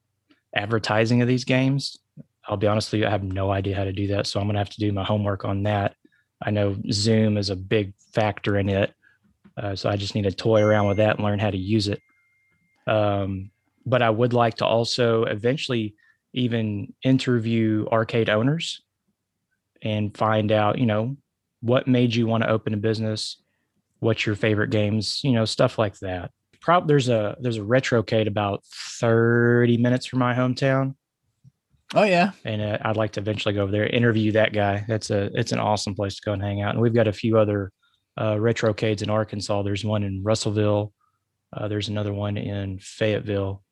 advertising 0.54 1.20
of 1.20 1.26
these 1.26 1.44
games. 1.44 1.98
I'll 2.46 2.56
be 2.56 2.68
honest 2.68 2.92
with 2.92 3.00
you, 3.00 3.08
I 3.08 3.10
have 3.10 3.24
no 3.24 3.50
idea 3.50 3.74
how 3.74 3.82
to 3.82 3.92
do 3.92 4.06
that. 4.08 4.28
So 4.28 4.38
I'm 4.38 4.46
going 4.46 4.54
to 4.54 4.60
have 4.60 4.70
to 4.70 4.80
do 4.80 4.92
my 4.92 5.02
homework 5.02 5.44
on 5.44 5.64
that. 5.64 5.96
I 6.40 6.52
know 6.52 6.76
Zoom 6.92 7.36
is 7.36 7.50
a 7.50 7.56
big 7.56 7.92
factor 8.14 8.58
in 8.58 8.68
it. 8.68 8.94
Uh, 9.56 9.74
so 9.74 9.90
I 9.90 9.96
just 9.96 10.14
need 10.14 10.22
to 10.22 10.32
toy 10.32 10.62
around 10.62 10.86
with 10.86 10.98
that 10.98 11.16
and 11.16 11.24
learn 11.24 11.40
how 11.40 11.50
to 11.50 11.58
use 11.58 11.88
it. 11.88 12.00
Um, 12.86 13.50
but 13.84 14.00
I 14.00 14.10
would 14.10 14.32
like 14.32 14.56
to 14.56 14.64
also 14.64 15.24
eventually 15.24 15.96
even 16.34 16.94
interview 17.02 17.86
arcade 17.90 18.30
owners 18.30 18.80
and 19.82 20.16
find 20.16 20.52
out, 20.52 20.78
you 20.78 20.86
know, 20.86 21.16
what 21.60 21.86
made 21.86 22.14
you 22.14 22.26
want 22.26 22.42
to 22.42 22.50
open 22.50 22.74
a 22.74 22.78
business, 22.78 23.42
what's 24.00 24.26
your 24.26 24.34
favorite 24.34 24.70
games, 24.70 25.20
you 25.22 25.32
know, 25.32 25.44
stuff 25.44 25.78
like 25.78 25.98
that. 26.00 26.30
Probably 26.60 26.88
there's 26.88 27.08
a 27.08 27.36
there's 27.40 27.56
a 27.56 27.62
retrocade 27.62 28.28
about 28.28 28.64
30 29.00 29.78
minutes 29.78 30.06
from 30.06 30.20
my 30.20 30.34
hometown. 30.34 30.94
Oh 31.94 32.04
yeah, 32.04 32.30
and 32.44 32.62
uh, 32.62 32.78
I'd 32.82 32.96
like 32.96 33.12
to 33.12 33.20
eventually 33.20 33.54
go 33.54 33.62
over 33.62 33.72
there 33.72 33.86
interview 33.86 34.32
that 34.32 34.52
guy. 34.52 34.84
That's 34.86 35.10
a 35.10 35.30
it's 35.34 35.52
an 35.52 35.58
awesome 35.58 35.94
place 35.94 36.14
to 36.16 36.22
go 36.24 36.32
and 36.32 36.42
hang 36.42 36.62
out. 36.62 36.74
And 36.74 36.80
we've 36.80 36.94
got 36.94 37.08
a 37.08 37.12
few 37.12 37.36
other 37.36 37.72
uh, 38.16 38.34
retrocades 38.34 39.02
in 39.02 39.10
Arkansas. 39.10 39.62
There's 39.62 39.84
one 39.84 40.04
in 40.04 40.22
Russellville. 40.22 40.92
Uh, 41.52 41.68
there's 41.68 41.88
another 41.88 42.14
one 42.14 42.36
in 42.36 42.78
Fayetteville 42.78 43.62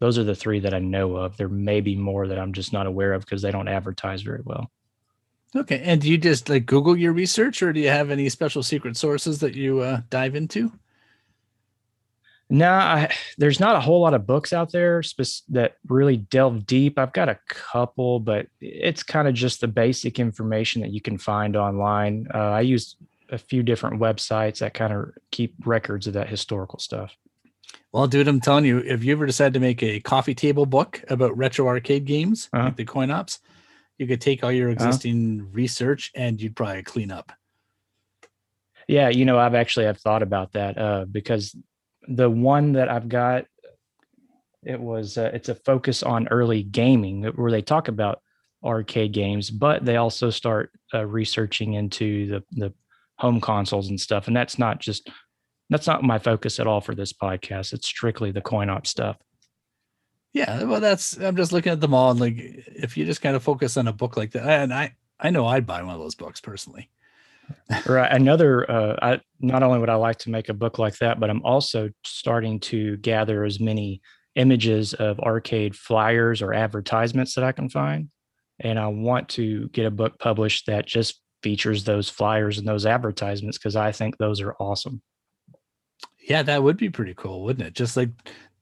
those 0.00 0.18
are 0.18 0.24
the 0.24 0.34
three 0.34 0.60
that 0.60 0.74
I 0.74 0.78
know 0.78 1.14
of. 1.16 1.36
There 1.36 1.48
may 1.48 1.80
be 1.80 1.94
more 1.94 2.26
that 2.26 2.38
I'm 2.38 2.52
just 2.52 2.72
not 2.72 2.86
aware 2.86 3.12
of 3.12 3.24
because 3.24 3.42
they 3.42 3.50
don't 3.50 3.68
advertise 3.68 4.22
very 4.22 4.40
well. 4.44 4.70
Okay. 5.54 5.80
And 5.84 6.00
do 6.00 6.08
you 6.08 6.16
just 6.16 6.48
like 6.48 6.66
Google 6.66 6.96
your 6.96 7.12
research 7.12 7.62
or 7.62 7.72
do 7.72 7.80
you 7.80 7.88
have 7.88 8.10
any 8.10 8.28
special 8.28 8.62
secret 8.62 8.96
sources 8.96 9.40
that 9.40 9.54
you 9.54 9.80
uh, 9.80 10.02
dive 10.08 10.36
into? 10.36 10.72
No, 12.52 12.68
I, 12.68 13.14
there's 13.38 13.60
not 13.60 13.76
a 13.76 13.80
whole 13.80 14.00
lot 14.00 14.12
of 14.12 14.26
books 14.26 14.52
out 14.52 14.72
there 14.72 15.02
that 15.50 15.76
really 15.86 16.16
delve 16.16 16.66
deep. 16.66 16.98
I've 16.98 17.12
got 17.12 17.28
a 17.28 17.38
couple, 17.46 18.18
but 18.18 18.48
it's 18.60 19.04
kind 19.04 19.28
of 19.28 19.34
just 19.34 19.60
the 19.60 19.68
basic 19.68 20.18
information 20.18 20.82
that 20.82 20.90
you 20.90 21.00
can 21.00 21.16
find 21.16 21.56
online. 21.56 22.26
Uh, 22.34 22.50
I 22.50 22.62
use 22.62 22.96
a 23.28 23.38
few 23.38 23.62
different 23.62 24.00
websites 24.00 24.58
that 24.58 24.74
kind 24.74 24.92
of 24.92 25.12
keep 25.30 25.54
records 25.64 26.08
of 26.08 26.14
that 26.14 26.28
historical 26.28 26.80
stuff. 26.80 27.16
Well, 27.92 28.08
dude, 28.08 28.26
I'm 28.26 28.40
telling 28.40 28.64
you, 28.64 28.78
if 28.78 29.04
you 29.04 29.12
ever 29.12 29.26
decide 29.26 29.54
to 29.54 29.60
make 29.60 29.82
a 29.82 30.00
coffee 30.00 30.34
table 30.34 30.66
book 30.66 31.04
about 31.08 31.36
retro 31.36 31.68
arcade 31.68 32.04
games, 32.04 32.48
uh-huh. 32.52 32.64
like 32.64 32.76
the 32.76 32.84
coin 32.84 33.12
ops, 33.12 33.38
you 34.00 34.06
could 34.06 34.20
take 34.20 34.42
all 34.42 34.50
your 34.50 34.70
uh-huh. 34.70 34.86
existing 34.86 35.40
uh-huh. 35.40 35.50
research 35.52 36.10
and 36.14 36.40
you'd 36.40 36.56
probably 36.56 36.82
clean 36.82 37.12
up. 37.12 37.32
Yeah, 38.88 39.10
you 39.10 39.26
know, 39.26 39.38
I've 39.38 39.54
actually 39.54 39.86
I've 39.86 40.00
thought 40.00 40.22
about 40.22 40.52
that 40.52 40.78
uh, 40.78 41.04
because 41.04 41.54
the 42.08 42.30
one 42.30 42.72
that 42.72 42.88
I've 42.88 43.08
got, 43.08 43.44
it 44.64 44.80
was 44.80 45.18
uh, 45.18 45.30
it's 45.34 45.50
a 45.50 45.54
focus 45.54 46.02
on 46.02 46.28
early 46.28 46.62
gaming 46.62 47.24
where 47.24 47.50
they 47.50 47.62
talk 47.62 47.88
about 47.88 48.20
arcade 48.64 49.12
games, 49.12 49.50
but 49.50 49.84
they 49.84 49.96
also 49.96 50.30
start 50.30 50.72
uh, 50.94 51.06
researching 51.06 51.74
into 51.74 52.26
the 52.26 52.42
the 52.52 52.74
home 53.18 53.40
consoles 53.40 53.90
and 53.90 54.00
stuff. 54.00 54.26
And 54.26 54.36
that's 54.36 54.58
not 54.58 54.80
just 54.80 55.10
that's 55.68 55.86
not 55.86 56.02
my 56.02 56.18
focus 56.18 56.58
at 56.58 56.66
all 56.66 56.80
for 56.80 56.94
this 56.94 57.12
podcast. 57.12 57.74
It's 57.74 57.86
strictly 57.86 58.32
the 58.32 58.40
coin 58.40 58.70
op 58.70 58.86
stuff. 58.86 59.18
Yeah, 60.32 60.62
well, 60.64 60.80
that's 60.80 61.16
I'm 61.18 61.36
just 61.36 61.52
looking 61.52 61.72
at 61.72 61.80
them 61.80 61.94
all, 61.94 62.10
and 62.12 62.20
like 62.20 62.34
if 62.36 62.96
you 62.96 63.04
just 63.04 63.22
kind 63.22 63.34
of 63.34 63.42
focus 63.42 63.76
on 63.76 63.88
a 63.88 63.92
book 63.92 64.16
like 64.16 64.32
that, 64.32 64.46
and 64.46 64.72
I 64.72 64.94
I 65.18 65.30
know 65.30 65.46
I'd 65.46 65.66
buy 65.66 65.82
one 65.82 65.94
of 65.94 66.00
those 66.00 66.14
books 66.14 66.40
personally. 66.40 66.90
right. 67.86 68.10
Another, 68.12 68.70
uh, 68.70 68.96
I 69.02 69.20
not 69.40 69.64
only 69.64 69.80
would 69.80 69.88
I 69.88 69.96
like 69.96 70.18
to 70.18 70.30
make 70.30 70.48
a 70.48 70.54
book 70.54 70.78
like 70.78 70.98
that, 70.98 71.18
but 71.18 71.30
I'm 71.30 71.44
also 71.44 71.90
starting 72.04 72.60
to 72.60 72.96
gather 72.98 73.44
as 73.44 73.58
many 73.58 74.02
images 74.36 74.94
of 74.94 75.18
arcade 75.18 75.74
flyers 75.74 76.42
or 76.42 76.54
advertisements 76.54 77.34
that 77.34 77.42
I 77.42 77.50
can 77.50 77.68
find, 77.68 78.08
and 78.60 78.78
I 78.78 78.86
want 78.86 79.30
to 79.30 79.68
get 79.70 79.86
a 79.86 79.90
book 79.90 80.18
published 80.20 80.66
that 80.66 80.86
just 80.86 81.20
features 81.42 81.84
those 81.84 82.08
flyers 82.08 82.58
and 82.58 82.68
those 82.68 82.86
advertisements 82.86 83.58
because 83.58 83.74
I 83.74 83.90
think 83.92 84.16
those 84.18 84.40
are 84.40 84.54
awesome. 84.60 85.02
Yeah, 86.20 86.42
that 86.42 86.62
would 86.62 86.76
be 86.76 86.90
pretty 86.90 87.14
cool, 87.14 87.42
wouldn't 87.42 87.66
it? 87.66 87.74
Just 87.74 87.96
like 87.96 88.10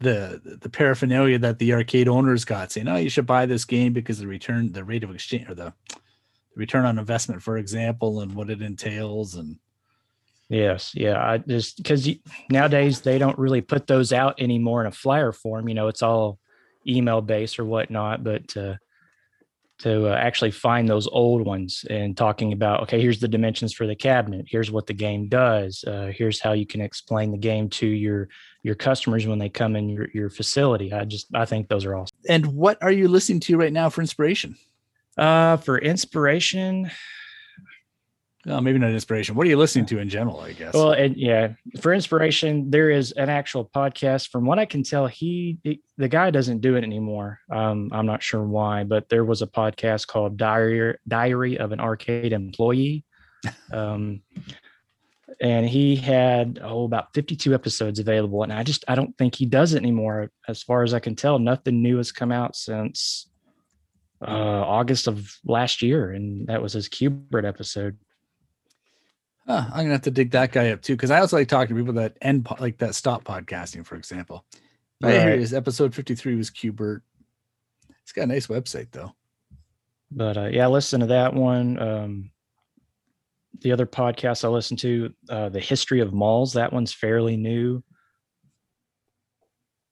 the 0.00 0.58
the 0.60 0.68
paraphernalia 0.68 1.38
that 1.38 1.58
the 1.58 1.72
arcade 1.72 2.08
owners 2.08 2.44
got 2.44 2.70
saying, 2.70 2.88
"Oh, 2.88 2.96
you 2.96 3.10
should 3.10 3.26
buy 3.26 3.46
this 3.46 3.64
game 3.64 3.92
because 3.92 4.18
the 4.18 4.26
return, 4.26 4.72
the 4.72 4.84
rate 4.84 5.04
of 5.04 5.14
exchange, 5.14 5.48
or 5.48 5.54
the, 5.54 5.72
the 5.88 6.56
return 6.56 6.84
on 6.84 6.98
investment, 6.98 7.42
for 7.42 7.58
example, 7.58 8.20
and 8.20 8.34
what 8.34 8.50
it 8.50 8.62
entails." 8.62 9.34
And 9.34 9.56
yes, 10.48 10.92
yeah, 10.94 11.18
I 11.18 11.38
just 11.38 11.78
because 11.78 12.08
nowadays 12.50 13.00
they 13.00 13.18
don't 13.18 13.38
really 13.38 13.60
put 13.60 13.86
those 13.86 14.12
out 14.12 14.40
anymore 14.40 14.80
in 14.80 14.86
a 14.86 14.92
flyer 14.92 15.32
form. 15.32 15.68
You 15.68 15.74
know, 15.74 15.88
it's 15.88 16.02
all 16.02 16.38
email 16.86 17.20
based 17.20 17.58
or 17.58 17.64
whatnot. 17.64 18.22
But 18.22 18.56
uh, 18.56 18.76
to 19.78 20.12
uh, 20.12 20.14
actually 20.14 20.50
find 20.50 20.88
those 20.88 21.06
old 21.08 21.44
ones 21.44 21.84
and 21.88 22.16
talking 22.16 22.52
about 22.52 22.82
okay 22.82 23.00
here's 23.00 23.20
the 23.20 23.28
dimensions 23.28 23.72
for 23.72 23.86
the 23.86 23.94
cabinet 23.94 24.46
here's 24.48 24.70
what 24.70 24.86
the 24.86 24.94
game 24.94 25.28
does 25.28 25.84
uh, 25.86 26.10
here's 26.14 26.40
how 26.40 26.52
you 26.52 26.66
can 26.66 26.80
explain 26.80 27.30
the 27.30 27.38
game 27.38 27.68
to 27.68 27.86
your 27.86 28.28
your 28.62 28.74
customers 28.74 29.26
when 29.26 29.38
they 29.38 29.48
come 29.48 29.76
in 29.76 29.88
your, 29.88 30.08
your 30.12 30.30
facility 30.30 30.92
i 30.92 31.04
just 31.04 31.26
i 31.34 31.44
think 31.44 31.68
those 31.68 31.84
are 31.84 31.96
awesome 31.96 32.16
and 32.28 32.46
what 32.46 32.82
are 32.82 32.92
you 32.92 33.08
listening 33.08 33.40
to 33.40 33.56
right 33.56 33.72
now 33.72 33.88
for 33.88 34.00
inspiration 34.00 34.56
uh 35.16 35.56
for 35.56 35.78
inspiration 35.78 36.90
well, 38.48 38.62
maybe 38.62 38.78
not 38.78 38.92
inspiration. 38.92 39.34
What 39.34 39.46
are 39.46 39.50
you 39.50 39.58
listening 39.58 39.84
to 39.86 39.98
in 39.98 40.08
general? 40.08 40.40
I 40.40 40.52
guess. 40.52 40.72
Well, 40.72 40.92
and 40.92 41.16
yeah, 41.16 41.52
for 41.80 41.92
inspiration, 41.92 42.70
there 42.70 42.90
is 42.90 43.12
an 43.12 43.28
actual 43.28 43.68
podcast. 43.74 44.30
From 44.30 44.46
what 44.46 44.58
I 44.58 44.64
can 44.64 44.82
tell, 44.82 45.06
he, 45.06 45.58
he 45.64 45.82
the 45.98 46.08
guy 46.08 46.30
doesn't 46.30 46.60
do 46.60 46.76
it 46.76 46.84
anymore. 46.84 47.40
Um, 47.50 47.90
I'm 47.92 48.06
not 48.06 48.22
sure 48.22 48.42
why, 48.42 48.84
but 48.84 49.08
there 49.08 49.24
was 49.24 49.42
a 49.42 49.46
podcast 49.46 50.06
called 50.06 50.36
Diary 50.36 50.96
Diary 51.06 51.58
of 51.58 51.72
an 51.72 51.80
Arcade 51.80 52.32
Employee, 52.32 53.04
um, 53.72 54.22
and 55.40 55.68
he 55.68 55.96
had 55.96 56.60
oh 56.62 56.84
about 56.84 57.14
52 57.14 57.54
episodes 57.54 57.98
available. 57.98 58.42
And 58.42 58.52
I 58.52 58.62
just 58.62 58.84
I 58.88 58.94
don't 58.94 59.16
think 59.16 59.34
he 59.34 59.46
does 59.46 59.74
it 59.74 59.78
anymore. 59.78 60.30
As 60.46 60.62
far 60.62 60.82
as 60.82 60.94
I 60.94 61.00
can 61.00 61.14
tell, 61.14 61.38
nothing 61.38 61.82
new 61.82 61.98
has 61.98 62.12
come 62.12 62.32
out 62.32 62.56
since 62.56 63.28
uh, 64.20 64.30
August 64.30 65.06
of 65.06 65.36
last 65.44 65.82
year, 65.82 66.10
and 66.12 66.46
that 66.48 66.62
was 66.62 66.72
his 66.72 66.88
Q*bert 66.88 67.44
episode. 67.44 67.98
Huh, 69.46 69.64
I'm 69.70 69.84
gonna 69.84 69.92
have 69.92 70.02
to 70.02 70.10
dig 70.10 70.32
that 70.32 70.52
guy 70.52 70.70
up 70.70 70.82
too, 70.82 70.94
because 70.94 71.10
I 71.10 71.20
also 71.20 71.36
like 71.36 71.48
talking 71.48 71.76
to 71.76 71.82
people 71.82 71.94
that 71.94 72.16
end 72.20 72.44
po- 72.44 72.56
like 72.58 72.78
that 72.78 72.94
stop 72.94 73.24
podcasting, 73.24 73.86
for 73.86 73.96
example. 73.96 74.44
Right. 75.00 75.14
I 75.14 75.20
hear 75.20 75.38
his 75.38 75.54
episode 75.54 75.94
53 75.94 76.34
was 76.34 76.50
Q*bert 76.50 77.02
it's 78.08 78.14
got 78.14 78.22
a 78.22 78.26
nice 78.28 78.46
website 78.46 78.90
though. 78.90 79.12
But 80.10 80.38
uh, 80.38 80.46
yeah, 80.46 80.66
listen 80.68 81.00
to 81.00 81.06
that 81.08 81.34
one. 81.34 81.78
Um, 81.78 82.30
the 83.60 83.72
other 83.72 83.86
podcast 83.86 84.44
I 84.44 84.48
listen 84.48 84.76
to, 84.78 85.12
uh, 85.28 85.48
the 85.48 85.60
history 85.60 86.00
of 86.00 86.12
malls. 86.12 86.52
That 86.52 86.72
one's 86.72 86.92
fairly 86.92 87.36
new. 87.36 87.82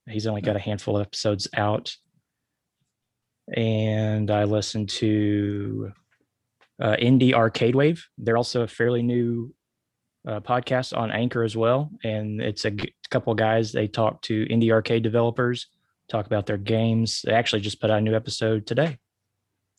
He's 0.08 0.26
only 0.26 0.42
got 0.42 0.56
a 0.56 0.60
handful 0.60 0.96
of 0.96 1.06
episodes 1.06 1.48
out. 1.56 1.94
And 3.54 4.30
I 4.30 4.44
listen 4.44 4.86
to 4.86 5.92
uh, 6.80 6.96
Indie 7.00 7.32
Arcade 7.32 7.74
Wave. 7.74 8.06
They're 8.18 8.36
also 8.36 8.62
a 8.62 8.68
fairly 8.68 9.02
new 9.02 9.54
uh, 10.26 10.40
podcast 10.40 10.96
on 10.96 11.10
Anchor 11.10 11.42
as 11.42 11.56
well, 11.56 11.90
and 12.02 12.40
it's 12.40 12.64
a 12.64 12.72
g- 12.72 12.94
couple 13.10 13.34
guys. 13.34 13.72
They 13.72 13.86
talk 13.86 14.22
to 14.22 14.44
indie 14.46 14.72
arcade 14.72 15.02
developers, 15.02 15.68
talk 16.08 16.26
about 16.26 16.46
their 16.46 16.56
games. 16.56 17.22
They 17.22 17.32
actually 17.32 17.62
just 17.62 17.80
put 17.80 17.90
out 17.90 17.98
a 17.98 18.02
new 18.02 18.16
episode 18.16 18.66
today, 18.66 18.98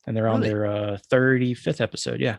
and 0.05 0.15
they're 0.15 0.29
on 0.29 0.41
their 0.41 0.65
uh, 0.65 0.97
35th 1.11 1.81
episode. 1.81 2.21
Yeah. 2.21 2.37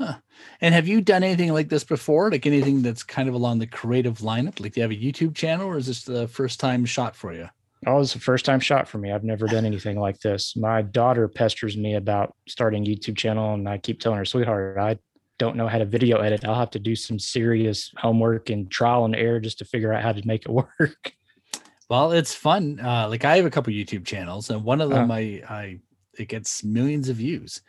Huh. 0.00 0.16
And 0.62 0.74
have 0.74 0.88
you 0.88 1.02
done 1.02 1.22
anything 1.22 1.52
like 1.52 1.68
this 1.68 1.84
before? 1.84 2.30
Like 2.30 2.46
anything 2.46 2.80
that's 2.80 3.02
kind 3.02 3.28
of 3.28 3.34
along 3.34 3.58
the 3.58 3.66
creative 3.66 4.18
lineup? 4.18 4.58
Like, 4.58 4.72
do 4.72 4.80
you 4.80 4.82
have 4.82 4.90
a 4.90 4.94
YouTube 4.94 5.34
channel, 5.34 5.68
or 5.68 5.76
is 5.76 5.86
this 5.86 6.04
the 6.04 6.26
first 6.28 6.58
time 6.58 6.86
shot 6.86 7.14
for 7.14 7.34
you? 7.34 7.48
Oh, 7.86 8.00
it's 8.00 8.14
the 8.14 8.20
first 8.20 8.44
time 8.44 8.60
shot 8.60 8.88
for 8.88 8.98
me. 8.98 9.12
I've 9.12 9.24
never 9.24 9.46
done 9.46 9.64
anything 9.64 9.98
like 9.98 10.20
this. 10.20 10.56
My 10.56 10.82
daughter 10.82 11.28
pesters 11.28 11.76
me 11.76 11.94
about 11.94 12.34
starting 12.48 12.84
YouTube 12.84 13.16
channel, 13.16 13.54
and 13.54 13.68
I 13.68 13.78
keep 13.78 14.00
telling 14.00 14.18
her, 14.18 14.24
sweetheart, 14.24 14.78
I 14.78 14.98
don't 15.38 15.56
know 15.56 15.68
how 15.68 15.78
to 15.78 15.86
video 15.86 16.18
edit. 16.18 16.44
I'll 16.44 16.54
have 16.54 16.70
to 16.70 16.78
do 16.78 16.96
some 16.96 17.18
serious 17.18 17.90
homework 17.96 18.50
and 18.50 18.70
trial 18.70 19.04
and 19.04 19.16
error 19.16 19.40
just 19.40 19.58
to 19.58 19.64
figure 19.64 19.92
out 19.92 20.02
how 20.02 20.12
to 20.12 20.26
make 20.26 20.46
it 20.46 20.50
work. 20.78 21.12
Well, 21.90 22.12
it's 22.12 22.34
fun. 22.34 22.80
Uh, 22.80 23.08
like 23.08 23.24
I 23.24 23.36
have 23.36 23.46
a 23.46 23.50
couple 23.50 23.72
YouTube 23.72 24.06
channels, 24.06 24.48
and 24.48 24.64
one 24.64 24.80
of 24.80 24.90
them 24.90 25.10
uh, 25.10 25.14
I 25.14 25.42
I 25.48 25.80
it 26.18 26.28
gets 26.28 26.62
millions 26.64 27.08
of 27.08 27.16
views. 27.16 27.62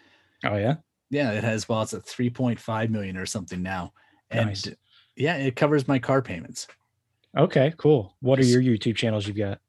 Oh 0.46 0.58
yeah, 0.58 0.76
yeah. 1.12 1.32
It 1.34 1.44
has 1.44 1.70
well, 1.70 1.84
it's 1.84 1.94
at 1.94 2.04
three 2.04 2.32
point 2.32 2.60
five 2.60 2.90
million 2.90 3.18
or 3.18 3.28
something 3.28 3.62
now, 3.62 3.94
and 4.32 4.48
nice. 4.48 4.68
yeah, 5.16 5.36
it 5.36 5.56
covers 5.56 5.88
my 5.88 6.00
car 6.00 6.24
payments. 6.24 6.68
Okay, 7.38 7.74
cool. 7.78 8.16
What 8.22 8.40
are 8.40 8.44
your 8.44 8.62
YouTube 8.62 8.96
channels 8.96 9.28
you've 9.28 9.38
got? 9.38 9.60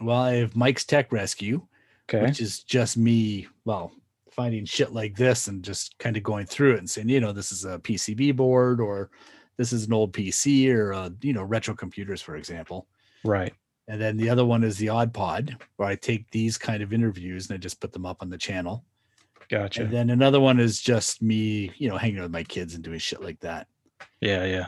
Well, 0.00 0.20
I 0.20 0.34
have 0.36 0.54
Mike's 0.54 0.84
Tech 0.84 1.10
Rescue, 1.10 1.66
okay. 2.08 2.22
which 2.22 2.40
is 2.40 2.62
just 2.62 2.96
me, 2.96 3.48
well, 3.64 3.92
finding 4.30 4.64
shit 4.64 4.92
like 4.92 5.16
this 5.16 5.48
and 5.48 5.64
just 5.64 5.98
kind 5.98 6.16
of 6.16 6.22
going 6.22 6.46
through 6.46 6.74
it 6.74 6.78
and 6.78 6.88
saying, 6.88 7.08
you 7.08 7.20
know, 7.20 7.32
this 7.32 7.50
is 7.50 7.64
a 7.64 7.78
PCB 7.78 8.36
board 8.36 8.80
or 8.80 9.10
this 9.56 9.72
is 9.72 9.86
an 9.86 9.92
old 9.92 10.12
PC 10.12 10.72
or, 10.72 10.92
a, 10.92 11.12
you 11.22 11.32
know, 11.32 11.42
retro 11.42 11.74
computers, 11.74 12.22
for 12.22 12.36
example. 12.36 12.86
Right. 13.24 13.52
And 13.88 14.00
then 14.00 14.16
the 14.16 14.30
other 14.30 14.44
one 14.44 14.62
is 14.62 14.76
the 14.76 14.90
Aud 14.90 15.12
Pod, 15.12 15.56
where 15.76 15.88
I 15.88 15.96
take 15.96 16.30
these 16.30 16.56
kind 16.56 16.82
of 16.82 16.92
interviews 16.92 17.48
and 17.48 17.54
I 17.54 17.58
just 17.58 17.80
put 17.80 17.92
them 17.92 18.06
up 18.06 18.18
on 18.20 18.30
the 18.30 18.38
channel. 18.38 18.84
Gotcha. 19.50 19.82
And 19.82 19.92
then 19.92 20.10
another 20.10 20.40
one 20.40 20.60
is 20.60 20.80
just 20.80 21.22
me, 21.22 21.72
you 21.78 21.88
know, 21.88 21.96
hanging 21.96 22.20
with 22.20 22.30
my 22.30 22.44
kids 22.44 22.74
and 22.74 22.84
doing 22.84 22.98
shit 22.98 23.22
like 23.22 23.40
that. 23.40 23.66
Yeah, 24.20 24.44
yeah. 24.44 24.66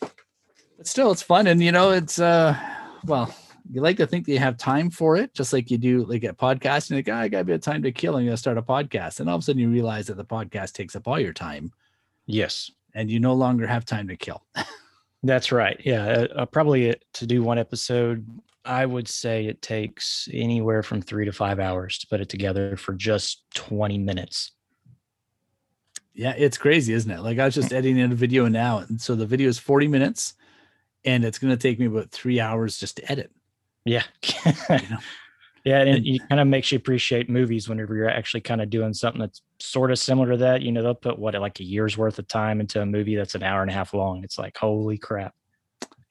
But 0.00 0.86
still, 0.86 1.12
it's 1.12 1.22
fun, 1.22 1.46
and 1.46 1.62
you 1.62 1.72
know, 1.72 1.90
it's 1.90 2.18
uh, 2.18 2.56
well, 3.04 3.34
you 3.70 3.80
like 3.80 3.96
to 3.98 4.06
think 4.06 4.26
that 4.26 4.32
you 4.32 4.38
have 4.38 4.56
time 4.56 4.90
for 4.90 5.16
it, 5.16 5.34
just 5.34 5.52
like 5.52 5.70
you 5.70 5.78
do 5.78 6.04
like 6.04 6.24
at 6.24 6.38
podcasting. 6.38 6.96
Like, 6.96 7.08
oh, 7.08 7.14
I 7.14 7.28
got 7.28 7.40
a 7.40 7.44
bit 7.44 7.54
of 7.54 7.60
time 7.60 7.82
to 7.82 7.92
kill. 7.92 8.16
and 8.16 8.26
you 8.26 8.36
start 8.36 8.58
a 8.58 8.62
podcast, 8.62 9.20
and 9.20 9.28
all 9.28 9.36
of 9.36 9.40
a 9.40 9.44
sudden 9.44 9.60
you 9.60 9.68
realize 9.68 10.06
that 10.06 10.16
the 10.16 10.24
podcast 10.24 10.72
takes 10.72 10.96
up 10.96 11.06
all 11.06 11.20
your 11.20 11.32
time. 11.32 11.72
Yes, 12.26 12.70
and 12.94 13.10
you 13.10 13.20
no 13.20 13.34
longer 13.34 13.66
have 13.66 13.84
time 13.84 14.08
to 14.08 14.16
kill. 14.16 14.44
That's 15.22 15.52
right. 15.52 15.80
Yeah, 15.84 16.04
uh, 16.04 16.28
uh, 16.34 16.46
probably 16.46 16.90
uh, 16.90 16.94
to 17.14 17.26
do 17.26 17.42
one 17.42 17.58
episode, 17.58 18.26
I 18.64 18.86
would 18.86 19.08
say 19.08 19.46
it 19.46 19.62
takes 19.62 20.28
anywhere 20.32 20.82
from 20.82 21.02
three 21.02 21.24
to 21.24 21.32
five 21.32 21.58
hours 21.58 21.98
to 21.98 22.06
put 22.06 22.20
it 22.20 22.28
together 22.28 22.76
for 22.76 22.92
just 22.92 23.42
twenty 23.54 23.98
minutes. 23.98 24.52
Yeah, 26.14 26.34
it's 26.36 26.58
crazy, 26.58 26.92
isn't 26.92 27.10
it? 27.10 27.20
Like 27.20 27.38
I 27.38 27.46
was 27.46 27.54
mm. 27.54 27.62
just 27.62 27.72
editing 27.72 28.00
a 28.12 28.14
video 28.14 28.46
now, 28.48 28.78
and 28.78 29.00
so 29.00 29.14
the 29.14 29.26
video 29.26 29.48
is 29.48 29.58
forty 29.58 29.88
minutes, 29.88 30.34
and 31.04 31.24
it's 31.24 31.38
going 31.38 31.52
to 31.52 31.56
take 31.56 31.78
me 31.78 31.86
about 31.86 32.10
three 32.10 32.40
hours 32.40 32.78
just 32.78 32.96
to 32.96 33.10
edit. 33.10 33.32
Yeah. 33.84 34.04
you 34.46 34.52
know? 34.68 34.98
Yeah, 35.64 35.82
and 35.82 36.04
it 36.04 36.28
kind 36.28 36.40
of 36.40 36.48
makes 36.48 36.72
you 36.72 36.76
appreciate 36.76 37.30
movies 37.30 37.68
whenever 37.68 37.94
you're 37.94 38.08
actually 38.08 38.40
kind 38.40 38.60
of 38.60 38.68
doing 38.68 38.92
something 38.92 39.20
that's 39.20 39.42
sort 39.60 39.92
of 39.92 39.98
similar 39.98 40.32
to 40.32 40.36
that. 40.38 40.62
You 40.62 40.72
know, 40.72 40.82
they'll 40.82 40.94
put 40.94 41.18
what 41.18 41.34
like 41.40 41.60
a 41.60 41.64
year's 41.64 41.96
worth 41.96 42.18
of 42.18 42.26
time 42.26 42.60
into 42.60 42.80
a 42.80 42.86
movie 42.86 43.14
that's 43.14 43.36
an 43.36 43.44
hour 43.44 43.62
and 43.62 43.70
a 43.70 43.74
half 43.74 43.94
long. 43.94 44.24
It's 44.24 44.38
like 44.38 44.56
holy 44.56 44.98
crap. 44.98 45.34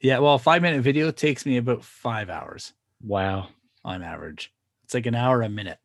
Yeah, 0.02 0.20
well, 0.20 0.36
a 0.36 0.40
five 0.40 0.62
minute 0.62 0.82
video 0.82 1.12
takes 1.12 1.46
me 1.46 1.58
about 1.58 1.84
five 1.84 2.30
hours. 2.30 2.74
Wow, 3.04 3.48
on 3.84 4.04
average, 4.04 4.54
it's 4.84 4.94
like 4.94 5.06
an 5.06 5.16
hour 5.16 5.42
a 5.42 5.50
minute. 5.50 5.80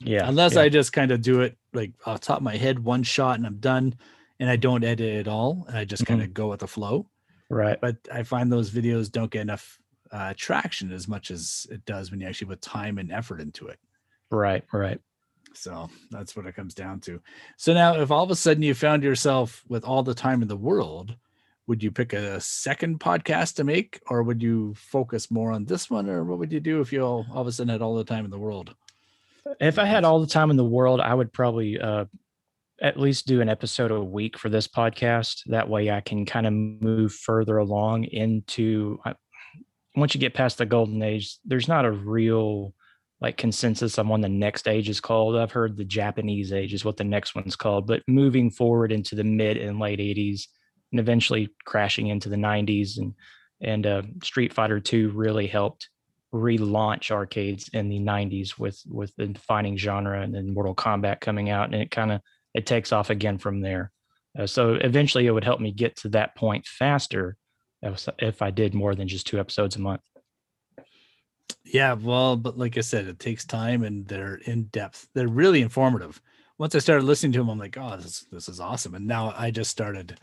Yeah, 0.00 0.28
unless 0.28 0.54
yeah. 0.54 0.62
I 0.62 0.68
just 0.68 0.92
kind 0.92 1.10
of 1.10 1.22
do 1.22 1.42
it 1.42 1.56
like 1.72 1.92
off 2.06 2.20
top 2.20 2.38
of 2.38 2.42
my 2.42 2.56
head, 2.56 2.78
one 2.78 3.02
shot, 3.02 3.36
and 3.36 3.46
I'm 3.46 3.58
done, 3.58 3.94
and 4.40 4.50
I 4.50 4.56
don't 4.56 4.84
edit 4.84 5.16
at 5.16 5.28
all, 5.28 5.64
and 5.68 5.76
I 5.76 5.84
just 5.84 6.04
mm-hmm. 6.04 6.14
kind 6.14 6.22
of 6.22 6.34
go 6.34 6.48
with 6.48 6.60
the 6.60 6.68
flow. 6.68 7.06
Right. 7.48 7.80
But 7.80 7.96
I 8.12 8.22
find 8.22 8.50
those 8.50 8.70
videos 8.70 9.10
don't 9.10 9.30
get 9.30 9.42
enough 9.42 9.78
uh, 10.12 10.34
traction 10.36 10.92
as 10.92 11.08
much 11.08 11.30
as 11.30 11.66
it 11.70 11.84
does 11.84 12.10
when 12.10 12.20
you 12.20 12.28
actually 12.28 12.48
put 12.48 12.62
time 12.62 12.98
and 12.98 13.12
effort 13.12 13.40
into 13.40 13.66
it. 13.66 13.78
Right, 14.30 14.64
right. 14.72 15.00
So 15.52 15.90
that's 16.10 16.36
what 16.36 16.46
it 16.46 16.54
comes 16.54 16.74
down 16.74 17.00
to. 17.00 17.20
So 17.56 17.74
now, 17.74 18.00
if 18.00 18.10
all 18.10 18.22
of 18.22 18.30
a 18.30 18.36
sudden 18.36 18.62
you 18.62 18.72
found 18.74 19.02
yourself 19.02 19.64
with 19.68 19.84
all 19.84 20.02
the 20.04 20.14
time 20.14 20.42
in 20.42 20.48
the 20.48 20.56
world, 20.56 21.16
would 21.70 21.84
you 21.84 21.92
pick 21.92 22.12
a 22.12 22.40
second 22.40 22.98
podcast 22.98 23.54
to 23.54 23.62
make, 23.62 24.00
or 24.08 24.24
would 24.24 24.42
you 24.42 24.74
focus 24.74 25.30
more 25.30 25.52
on 25.52 25.64
this 25.64 25.88
one, 25.88 26.10
or 26.10 26.24
what 26.24 26.40
would 26.40 26.52
you 26.52 26.58
do 26.58 26.80
if 26.80 26.92
you 26.92 27.00
all, 27.00 27.24
all 27.32 27.42
of 27.42 27.46
a 27.46 27.52
sudden 27.52 27.70
had 27.70 27.80
all 27.80 27.94
the 27.94 28.02
time 28.02 28.24
in 28.24 28.30
the 28.32 28.38
world? 28.40 28.74
If 29.60 29.78
I 29.78 29.84
had 29.84 30.02
all 30.02 30.18
the 30.18 30.26
time 30.26 30.50
in 30.50 30.56
the 30.56 30.64
world, 30.64 31.00
I 31.00 31.14
would 31.14 31.32
probably 31.32 31.80
uh, 31.80 32.06
at 32.82 32.98
least 32.98 33.28
do 33.28 33.40
an 33.40 33.48
episode 33.48 33.92
a 33.92 34.02
week 34.02 34.36
for 34.36 34.48
this 34.48 34.66
podcast. 34.66 35.42
That 35.46 35.68
way, 35.68 35.92
I 35.92 36.00
can 36.00 36.26
kind 36.26 36.44
of 36.44 36.52
move 36.52 37.14
further 37.14 37.58
along 37.58 38.02
into. 38.04 38.98
Once 39.94 40.12
you 40.12 40.20
get 40.20 40.34
past 40.34 40.58
the 40.58 40.66
golden 40.66 41.00
age, 41.02 41.38
there's 41.44 41.68
not 41.68 41.84
a 41.84 41.92
real 41.92 42.74
like 43.20 43.36
consensus 43.36 43.96
on 43.96 44.08
what 44.08 44.22
the 44.22 44.28
next 44.28 44.66
age 44.66 44.88
is 44.88 45.00
called. 45.00 45.36
I've 45.36 45.52
heard 45.52 45.76
the 45.76 45.84
Japanese 45.84 46.52
age 46.52 46.74
is 46.74 46.84
what 46.84 46.96
the 46.96 47.04
next 47.04 47.36
one's 47.36 47.54
called, 47.54 47.86
but 47.86 48.02
moving 48.08 48.50
forward 48.50 48.90
into 48.90 49.14
the 49.14 49.22
mid 49.22 49.56
and 49.56 49.78
late 49.78 50.00
80s 50.00 50.48
and 50.90 51.00
eventually 51.00 51.50
crashing 51.64 52.08
into 52.08 52.28
the 52.28 52.36
90s 52.36 52.98
and 52.98 53.14
and 53.62 53.86
uh, 53.86 54.02
Street 54.22 54.54
Fighter 54.54 54.80
2 54.80 55.10
really 55.10 55.46
helped 55.46 55.90
relaunch 56.32 57.10
arcades 57.10 57.68
in 57.72 57.88
the 57.88 57.98
90s 57.98 58.58
with 58.58 58.80
with 58.86 59.14
the 59.16 59.26
defining 59.26 59.76
genre 59.76 60.22
and 60.22 60.34
then 60.34 60.54
Mortal 60.54 60.74
Kombat 60.74 61.20
coming 61.20 61.50
out 61.50 61.72
and 61.72 61.82
it 61.82 61.90
kind 61.90 62.12
of 62.12 62.20
it 62.54 62.66
takes 62.66 62.92
off 62.92 63.10
again 63.10 63.38
from 63.38 63.60
there. 63.60 63.90
Uh, 64.38 64.46
so 64.46 64.74
eventually 64.74 65.26
it 65.26 65.32
would 65.32 65.44
help 65.44 65.60
me 65.60 65.72
get 65.72 65.96
to 65.96 66.08
that 66.10 66.34
point 66.36 66.66
faster 66.66 67.36
if, 67.82 68.42
I 68.42 68.50
did 68.50 68.74
more 68.74 68.94
than 68.94 69.08
just 69.08 69.26
two 69.26 69.40
episodes 69.40 69.76
a 69.76 69.80
month. 69.80 70.02
Yeah, 71.64 71.94
well, 71.94 72.36
but 72.36 72.58
like 72.58 72.76
I 72.76 72.82
said, 72.82 73.06
it 73.06 73.18
takes 73.18 73.44
time 73.44 73.84
and 73.84 74.06
they're 74.06 74.36
in 74.44 74.64
depth. 74.64 75.08
They're 75.14 75.28
really 75.28 75.62
informative. 75.62 76.20
Once 76.58 76.74
I 76.74 76.78
started 76.78 77.04
listening 77.04 77.32
to 77.32 77.38
them, 77.38 77.48
I'm 77.48 77.58
like, 77.58 77.78
oh, 77.78 77.96
this 77.96 78.26
this 78.30 78.48
is 78.48 78.60
awesome. 78.60 78.94
And 78.94 79.06
now 79.06 79.34
I 79.36 79.50
just 79.50 79.70
started 79.70 80.18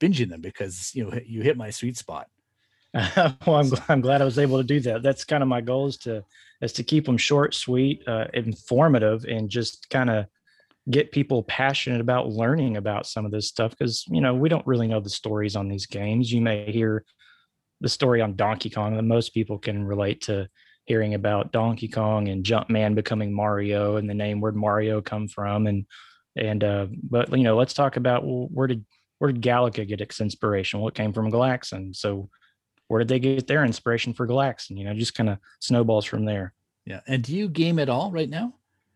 binging 0.00 0.30
them 0.30 0.40
because 0.40 0.94
you 0.94 1.04
know 1.04 1.18
you 1.24 1.42
hit 1.42 1.56
my 1.56 1.70
sweet 1.70 1.96
spot. 1.96 2.28
well, 2.94 3.36
I'm 3.46 3.70
I'm 3.88 4.00
glad 4.00 4.22
I 4.22 4.24
was 4.24 4.38
able 4.38 4.58
to 4.58 4.64
do 4.64 4.80
that. 4.80 5.02
That's 5.02 5.24
kind 5.24 5.42
of 5.42 5.48
my 5.48 5.60
goal 5.60 5.86
is 5.86 5.98
to 5.98 6.24
is 6.60 6.72
to 6.74 6.82
keep 6.82 7.04
them 7.06 7.18
short, 7.18 7.54
sweet, 7.54 8.02
uh, 8.06 8.26
informative, 8.34 9.24
and 9.24 9.48
just 9.48 9.88
kind 9.90 10.10
of 10.10 10.26
get 10.90 11.12
people 11.12 11.42
passionate 11.42 12.00
about 12.00 12.30
learning 12.30 12.78
about 12.78 13.06
some 13.06 13.26
of 13.26 13.30
this 13.30 13.46
stuff 13.46 13.72
because 13.72 14.04
you 14.08 14.20
know 14.20 14.34
we 14.34 14.48
don't 14.48 14.66
really 14.66 14.88
know 14.88 15.00
the 15.00 15.10
stories 15.10 15.56
on 15.56 15.68
these 15.68 15.86
games. 15.86 16.32
You 16.32 16.40
may 16.40 16.70
hear 16.70 17.04
the 17.80 17.88
story 17.88 18.20
on 18.20 18.36
Donkey 18.36 18.70
Kong 18.70 18.96
that 18.96 19.02
most 19.02 19.34
people 19.34 19.58
can 19.58 19.84
relate 19.84 20.22
to 20.22 20.48
hearing 20.84 21.14
about 21.14 21.52
Donkey 21.52 21.88
Kong 21.88 22.28
and 22.28 22.42
Jumpman 22.44 22.94
becoming 22.94 23.32
Mario 23.32 23.96
and 23.96 24.08
the 24.08 24.14
name 24.14 24.40
where 24.40 24.52
Mario 24.52 25.02
come 25.02 25.28
from 25.28 25.66
and 25.66 25.86
and 26.36 26.64
uh 26.64 26.86
but 27.02 27.30
you 27.36 27.44
know 27.44 27.56
let's 27.56 27.74
talk 27.74 27.96
about 27.96 28.24
well, 28.24 28.48
where 28.50 28.66
did 28.66 28.84
where 29.18 29.32
did 29.32 29.42
Galaga 29.42 29.86
get 29.86 30.00
its 30.00 30.20
inspiration? 30.20 30.80
Well, 30.80 30.88
it 30.88 30.94
came 30.94 31.12
from 31.12 31.30
Galaxian. 31.30 31.94
So 31.94 32.30
where 32.88 33.00
did 33.00 33.08
they 33.08 33.18
get 33.18 33.46
their 33.46 33.64
inspiration 33.64 34.14
for 34.14 34.26
Galaxian? 34.26 34.78
You 34.78 34.84
know, 34.84 34.94
just 34.94 35.14
kind 35.14 35.28
of 35.28 35.38
snowballs 35.60 36.04
from 36.04 36.24
there. 36.24 36.54
Yeah. 36.86 37.00
And 37.06 37.22
do 37.22 37.36
you 37.36 37.48
game 37.48 37.78
at 37.78 37.88
all 37.88 38.10
right 38.10 38.28
now? 38.28 38.54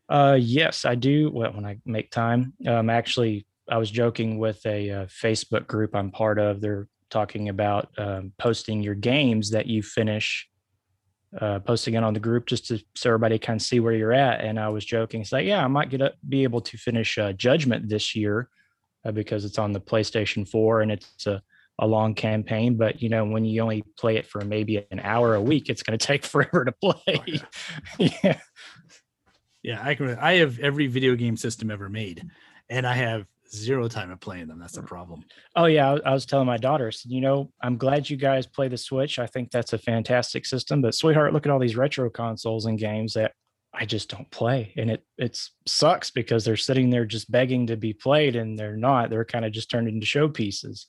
Uh 0.08 0.38
yes, 0.40 0.84
I 0.84 0.94
do. 0.94 1.30
Well, 1.30 1.52
when 1.52 1.64
I 1.64 1.78
make 1.84 2.10
time. 2.10 2.54
Um 2.66 2.90
actually 2.90 3.46
I 3.70 3.78
was 3.78 3.90
joking 3.90 4.38
with 4.38 4.64
a, 4.66 4.88
a 4.88 5.02
uh, 5.02 5.06
Facebook 5.06 5.66
group 5.66 5.94
I'm 5.94 6.10
part 6.10 6.38
of. 6.38 6.60
They're 6.60 6.88
talking 7.10 7.48
about 7.48 7.90
um, 7.96 8.32
posting 8.38 8.82
your 8.82 8.96
games 8.96 9.50
that 9.50 9.66
you 9.66 9.82
finish 9.82 10.48
uh, 11.40 11.58
posting 11.60 11.94
it 11.94 12.04
on 12.04 12.12
the 12.12 12.20
group 12.20 12.46
just 12.46 12.66
to 12.66 12.78
so 12.94 13.10
everybody 13.10 13.38
kind 13.38 13.58
of 13.58 13.64
see 13.64 13.80
where 13.80 13.94
you're 13.94 14.12
at. 14.12 14.42
And 14.42 14.60
I 14.60 14.68
was 14.68 14.84
joking, 14.84 15.22
it's 15.22 15.32
like, 15.32 15.46
yeah, 15.46 15.64
I 15.64 15.66
might 15.66 15.88
get 15.88 16.02
up, 16.02 16.14
be 16.28 16.42
able 16.42 16.60
to 16.60 16.76
finish 16.76 17.16
uh, 17.16 17.32
Judgment 17.32 17.88
this 17.88 18.14
year 18.14 18.48
uh, 19.04 19.12
because 19.12 19.44
it's 19.44 19.58
on 19.58 19.72
the 19.72 19.80
PlayStation 19.80 20.48
4 20.48 20.82
and 20.82 20.92
it's 20.92 21.26
a, 21.26 21.42
a 21.78 21.86
long 21.86 22.14
campaign. 22.14 22.76
But 22.76 23.02
you 23.02 23.08
know, 23.08 23.24
when 23.24 23.44
you 23.44 23.62
only 23.62 23.82
play 23.98 24.16
it 24.16 24.26
for 24.26 24.44
maybe 24.44 24.86
an 24.90 25.00
hour 25.00 25.34
a 25.34 25.42
week, 25.42 25.68
it's 25.68 25.82
going 25.82 25.98
to 25.98 26.06
take 26.06 26.24
forever 26.24 26.64
to 26.64 26.72
play. 26.72 26.94
Oh, 27.08 27.22
yeah. 27.26 27.38
yeah, 28.24 28.38
yeah. 29.62 29.82
I 29.82 29.94
can. 29.94 30.16
I 30.18 30.34
have 30.34 30.58
every 30.58 30.86
video 30.86 31.16
game 31.16 31.36
system 31.36 31.70
ever 31.70 31.88
made, 31.88 32.24
and 32.68 32.86
I 32.86 32.94
have 32.94 33.26
zero 33.54 33.86
time 33.86 34.10
of 34.10 34.20
playing 34.20 34.48
them. 34.48 34.58
That's 34.58 34.74
the 34.74 34.82
problem. 34.82 35.24
Oh 35.56 35.66
yeah, 35.66 35.98
I, 36.04 36.12
was 36.12 36.26
telling 36.26 36.46
my 36.46 36.56
daughters, 36.56 37.02
you 37.06 37.20
know, 37.20 37.50
I'm 37.62 37.76
glad 37.76 38.08
you 38.08 38.16
guys 38.16 38.46
play 38.46 38.68
the 38.68 38.78
Switch. 38.78 39.18
I 39.18 39.26
think 39.26 39.50
that's 39.50 39.72
a 39.72 39.78
fantastic 39.78 40.46
system. 40.46 40.80
But 40.80 40.94
sweetheart, 40.94 41.32
look 41.32 41.46
at 41.46 41.52
all 41.52 41.58
these 41.58 41.76
retro 41.76 42.08
consoles 42.10 42.66
and 42.66 42.78
games 42.78 43.14
that 43.14 43.32
I 43.74 43.86
just 43.86 44.10
don't 44.10 44.30
play, 44.30 44.72
and 44.76 44.90
it 44.90 45.04
it 45.16 45.40
sucks 45.66 46.10
because 46.10 46.44
they're 46.44 46.56
sitting 46.56 46.90
there 46.90 47.06
just 47.06 47.30
begging 47.30 47.68
to 47.68 47.76
be 47.76 47.92
played, 47.92 48.36
and 48.36 48.58
they're 48.58 48.76
not. 48.76 49.08
They're 49.08 49.24
kind 49.24 49.44
of 49.44 49.52
just 49.52 49.70
turned 49.70 49.88
into 49.88 50.06
showpieces. 50.06 50.86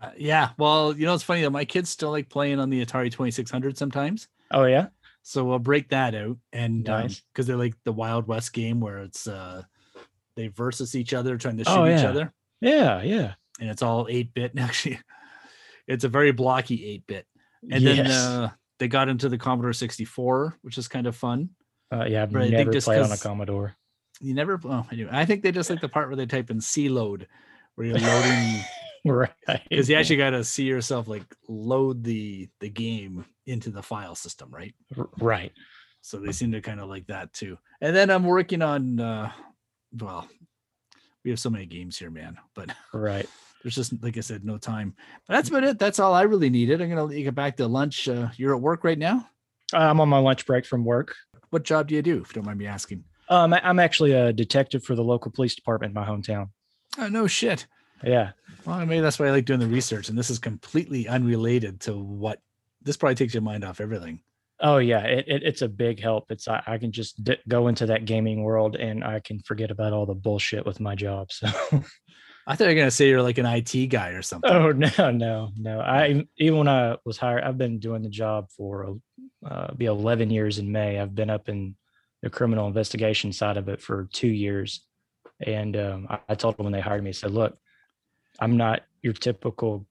Uh, 0.00 0.10
yeah, 0.16 0.50
well, 0.56 0.96
you 0.96 1.04
know, 1.04 1.12
it's 1.12 1.22
funny 1.22 1.42
that 1.42 1.50
my 1.50 1.66
kids 1.66 1.90
still 1.90 2.10
like 2.10 2.30
playing 2.30 2.58
on 2.58 2.70
the 2.70 2.84
Atari 2.84 3.12
2600 3.12 3.76
sometimes. 3.76 4.28
Oh 4.50 4.64
yeah. 4.64 4.86
So 5.22 5.44
we'll 5.44 5.58
break 5.58 5.90
that 5.90 6.14
out, 6.14 6.38
and 6.52 6.84
because 6.84 7.02
nice. 7.02 7.22
um, 7.38 7.44
they're 7.46 7.56
like 7.56 7.74
the 7.84 7.92
Wild 7.92 8.26
West 8.26 8.54
game 8.54 8.80
where 8.80 8.98
it's 8.98 9.26
uh 9.26 9.62
they 10.36 10.48
versus 10.48 10.94
each 10.94 11.12
other 11.12 11.36
trying 11.36 11.58
to 11.58 11.64
oh, 11.66 11.74
shoot 11.74 11.80
oh, 11.80 11.84
yeah. 11.84 11.98
each 11.98 12.04
other. 12.06 12.32
Yeah, 12.60 13.02
yeah. 13.02 13.34
And 13.60 13.68
it's 13.68 13.82
all 13.82 14.06
8 14.08 14.32
bit. 14.32 14.52
Actually, 14.58 15.00
it's 15.86 16.04
a 16.04 16.08
very 16.08 16.32
blocky 16.32 16.86
8 16.86 17.06
bit. 17.06 17.26
And 17.70 17.82
yes. 17.82 17.96
then 17.96 18.06
uh, 18.06 18.50
they 18.80 18.88
got 18.88 19.08
into 19.08 19.28
the 19.28 19.38
Commodore 19.38 19.74
64, 19.74 20.58
which 20.62 20.78
is 20.78 20.88
kind 20.88 21.06
of 21.06 21.14
fun. 21.14 21.50
Uh, 21.92 22.06
yeah, 22.08 22.22
I've 22.24 22.32
but 22.32 22.50
never 22.50 22.72
played 22.72 23.02
on 23.02 23.12
a 23.12 23.16
Commodore. 23.16 23.76
You 24.20 24.34
never. 24.34 24.58
Oh, 24.64 24.86
anyway, 24.90 25.10
I 25.12 25.24
think 25.24 25.42
they 25.42 25.52
just 25.52 25.70
like 25.70 25.80
the 25.80 25.88
part 25.88 26.08
where 26.08 26.16
they 26.16 26.26
type 26.26 26.50
in 26.50 26.60
C 26.60 26.88
load, 26.88 27.28
where 27.74 27.86
you're 27.86 27.98
loading. 27.98 28.64
right. 29.04 29.30
Because 29.68 29.88
you 29.88 29.96
actually 29.96 30.16
got 30.16 30.30
to 30.30 30.42
see 30.42 30.64
yourself 30.64 31.08
like 31.08 31.24
load 31.48 32.02
the 32.02 32.48
the 32.60 32.68
game 32.68 33.24
into 33.46 33.70
the 33.70 33.82
file 33.82 34.14
system, 34.14 34.50
right? 34.50 34.74
Right. 35.18 35.52
So 36.00 36.18
they 36.18 36.32
seem 36.32 36.52
to 36.52 36.60
kind 36.60 36.80
of 36.80 36.88
like 36.88 37.06
that 37.08 37.32
too. 37.32 37.58
And 37.80 37.94
then 37.94 38.08
I'm 38.10 38.24
working 38.24 38.62
on 38.62 38.98
uh, 38.98 39.30
well, 40.00 40.26
we 41.24 41.30
have 41.30 41.40
so 41.40 41.50
many 41.50 41.66
games 41.66 41.98
here, 41.98 42.10
man. 42.10 42.38
But 42.54 42.70
right, 42.94 43.28
there's 43.62 43.74
just 43.74 44.02
like 44.02 44.16
I 44.16 44.20
said, 44.20 44.44
no 44.44 44.58
time. 44.58 44.94
But 45.26 45.34
that's 45.34 45.48
about 45.48 45.64
it. 45.64 45.78
That's 45.78 45.98
all 45.98 46.14
I 46.14 46.22
really 46.22 46.50
needed. 46.50 46.80
I'm 46.80 46.88
gonna 46.88 47.04
let 47.04 47.16
you 47.16 47.24
get 47.24 47.34
back 47.34 47.56
to 47.58 47.66
lunch. 47.66 48.08
Uh, 48.08 48.28
you're 48.36 48.54
at 48.54 48.60
work 48.60 48.84
right 48.84 48.98
now. 48.98 49.28
I'm 49.72 50.00
on 50.00 50.08
my 50.08 50.18
lunch 50.18 50.46
break 50.46 50.66
from 50.66 50.84
work. 50.84 51.14
What 51.50 51.64
job 51.64 51.88
do 51.88 51.94
you 51.94 52.02
do, 52.02 52.20
if 52.22 52.28
you 52.28 52.34
don't 52.34 52.46
mind 52.46 52.58
me 52.58 52.66
asking? 52.66 53.04
Um, 53.28 53.54
I'm 53.54 53.78
actually 53.78 54.12
a 54.12 54.32
detective 54.32 54.84
for 54.84 54.94
the 54.94 55.04
local 55.04 55.30
police 55.30 55.54
department 55.54 55.90
in 55.90 55.94
my 55.94 56.06
hometown. 56.06 56.50
Oh 56.98 57.08
no 57.08 57.26
shit. 57.26 57.66
Yeah. 58.02 58.32
Well, 58.64 58.84
maybe 58.86 59.00
that's 59.00 59.18
why 59.18 59.26
I 59.26 59.30
like 59.30 59.44
doing 59.44 59.60
the 59.60 59.66
research. 59.66 60.08
And 60.08 60.18
this 60.18 60.30
is 60.30 60.38
completely 60.38 61.06
unrelated 61.06 61.80
to 61.82 61.96
what 61.98 62.40
this 62.82 62.96
probably 62.96 63.14
takes 63.14 63.34
your 63.34 63.42
mind 63.42 63.64
off 63.64 63.80
everything. 63.80 64.20
Oh 64.62 64.78
yeah, 64.78 65.00
it, 65.00 65.24
it, 65.26 65.42
it's 65.42 65.62
a 65.62 65.68
big 65.68 66.00
help. 66.00 66.30
It's 66.30 66.46
I, 66.46 66.62
I 66.66 66.78
can 66.78 66.92
just 66.92 67.22
d- 67.24 67.38
go 67.48 67.68
into 67.68 67.86
that 67.86 68.04
gaming 68.04 68.42
world 68.42 68.76
and 68.76 69.02
I 69.02 69.20
can 69.20 69.40
forget 69.40 69.70
about 69.70 69.92
all 69.92 70.06
the 70.06 70.14
bullshit 70.14 70.66
with 70.66 70.80
my 70.80 70.94
job. 70.94 71.32
So 71.32 71.48
I 72.46 72.56
thought 72.56 72.64
you 72.64 72.70
were 72.70 72.80
gonna 72.80 72.90
say 72.90 73.08
you're 73.08 73.22
like 73.22 73.38
an 73.38 73.46
IT 73.46 73.86
guy 73.86 74.10
or 74.10 74.22
something. 74.22 74.50
Oh 74.50 74.72
no, 74.98 75.10
no, 75.10 75.52
no. 75.56 75.80
I 75.80 76.24
even 76.38 76.58
when 76.58 76.68
I 76.68 76.96
was 77.04 77.18
hired, 77.18 77.44
I've 77.44 77.58
been 77.58 77.78
doing 77.78 78.02
the 78.02 78.08
job 78.08 78.48
for 78.56 78.96
uh, 79.44 79.74
be 79.74 79.86
11 79.86 80.30
years 80.30 80.58
in 80.58 80.70
May. 80.70 80.98
I've 80.98 81.14
been 81.14 81.30
up 81.30 81.48
in 81.48 81.76
the 82.22 82.30
criminal 82.30 82.66
investigation 82.66 83.32
side 83.32 83.56
of 83.56 83.68
it 83.68 83.80
for 83.80 84.08
two 84.12 84.28
years, 84.28 84.84
and 85.40 85.76
um, 85.76 86.06
I, 86.10 86.18
I 86.30 86.34
told 86.34 86.56
them 86.56 86.64
when 86.64 86.72
they 86.72 86.80
hired 86.80 87.02
me, 87.02 87.10
I 87.10 87.12
said, 87.12 87.32
"Look, 87.32 87.56
I'm 88.38 88.56
not 88.56 88.82
your 89.02 89.14
typical 89.14 89.86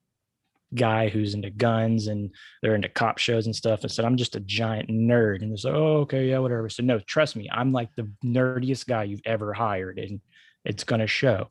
guy 0.75 1.09
who's 1.09 1.33
into 1.33 1.49
guns 1.49 2.07
and 2.07 2.29
they're 2.61 2.75
into 2.75 2.89
cop 2.89 3.17
shows 3.17 3.47
and 3.47 3.55
stuff 3.55 3.81
and 3.81 3.91
said 3.91 4.05
i'm 4.05 4.17
just 4.17 4.35
a 4.35 4.39
giant 4.41 4.87
nerd 4.87 5.41
and 5.41 5.51
they 5.51 5.55
said 5.55 5.73
oh 5.73 5.97
okay 6.01 6.29
yeah 6.29 6.37
whatever 6.37 6.69
so 6.69 6.83
no 6.83 6.99
trust 6.99 7.35
me 7.35 7.49
i'm 7.51 7.71
like 7.71 7.89
the 7.95 8.07
nerdiest 8.23 8.85
guy 8.85 9.03
you've 9.03 9.21
ever 9.25 9.51
hired 9.51 9.97
and 9.97 10.21
it's 10.65 10.83
to 10.83 11.07
show 11.07 11.47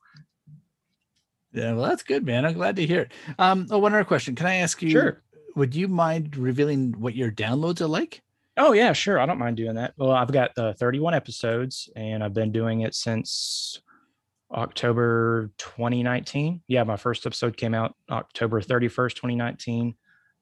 yeah 1.53 1.73
well 1.73 1.89
that's 1.89 2.03
good 2.03 2.25
man 2.25 2.45
i'm 2.45 2.55
glad 2.55 2.77
to 2.77 2.87
hear 2.87 3.03
it 3.03 3.13
um 3.39 3.67
oh 3.71 3.79
one 3.79 3.93
other 3.93 4.05
question 4.05 4.35
can 4.35 4.47
i 4.47 4.57
ask 4.57 4.83
you 4.83 4.91
sure 4.91 5.23
would 5.57 5.75
you 5.75 5.89
mind 5.89 6.37
revealing 6.37 6.93
what 6.99 7.15
your 7.15 7.31
downloads 7.31 7.81
are 7.81 7.87
like 7.87 8.23
oh 8.57 8.73
yeah 8.73 8.93
sure 8.93 9.19
i 9.19 9.27
don't 9.27 9.39
mind 9.39 9.57
doing 9.57 9.75
that 9.75 9.95
well 9.97 10.13
i've 10.13 10.33
got 10.33 10.57
uh, 10.59 10.73
31 10.75 11.15
episodes 11.15 11.89
and 11.97 12.23
i've 12.23 12.35
been 12.35 12.53
doing 12.53 12.83
it 12.83 12.95
since 12.95 13.81
October 14.53 15.51
2019. 15.59 16.63
Yeah, 16.69 16.85
my 16.85 16.97
first 16.97 17.27
episode 17.27 17.57
came 17.57 17.75
out 17.75 17.97
October 18.11 18.61
31st, 18.61 19.15
2019. 19.15 19.97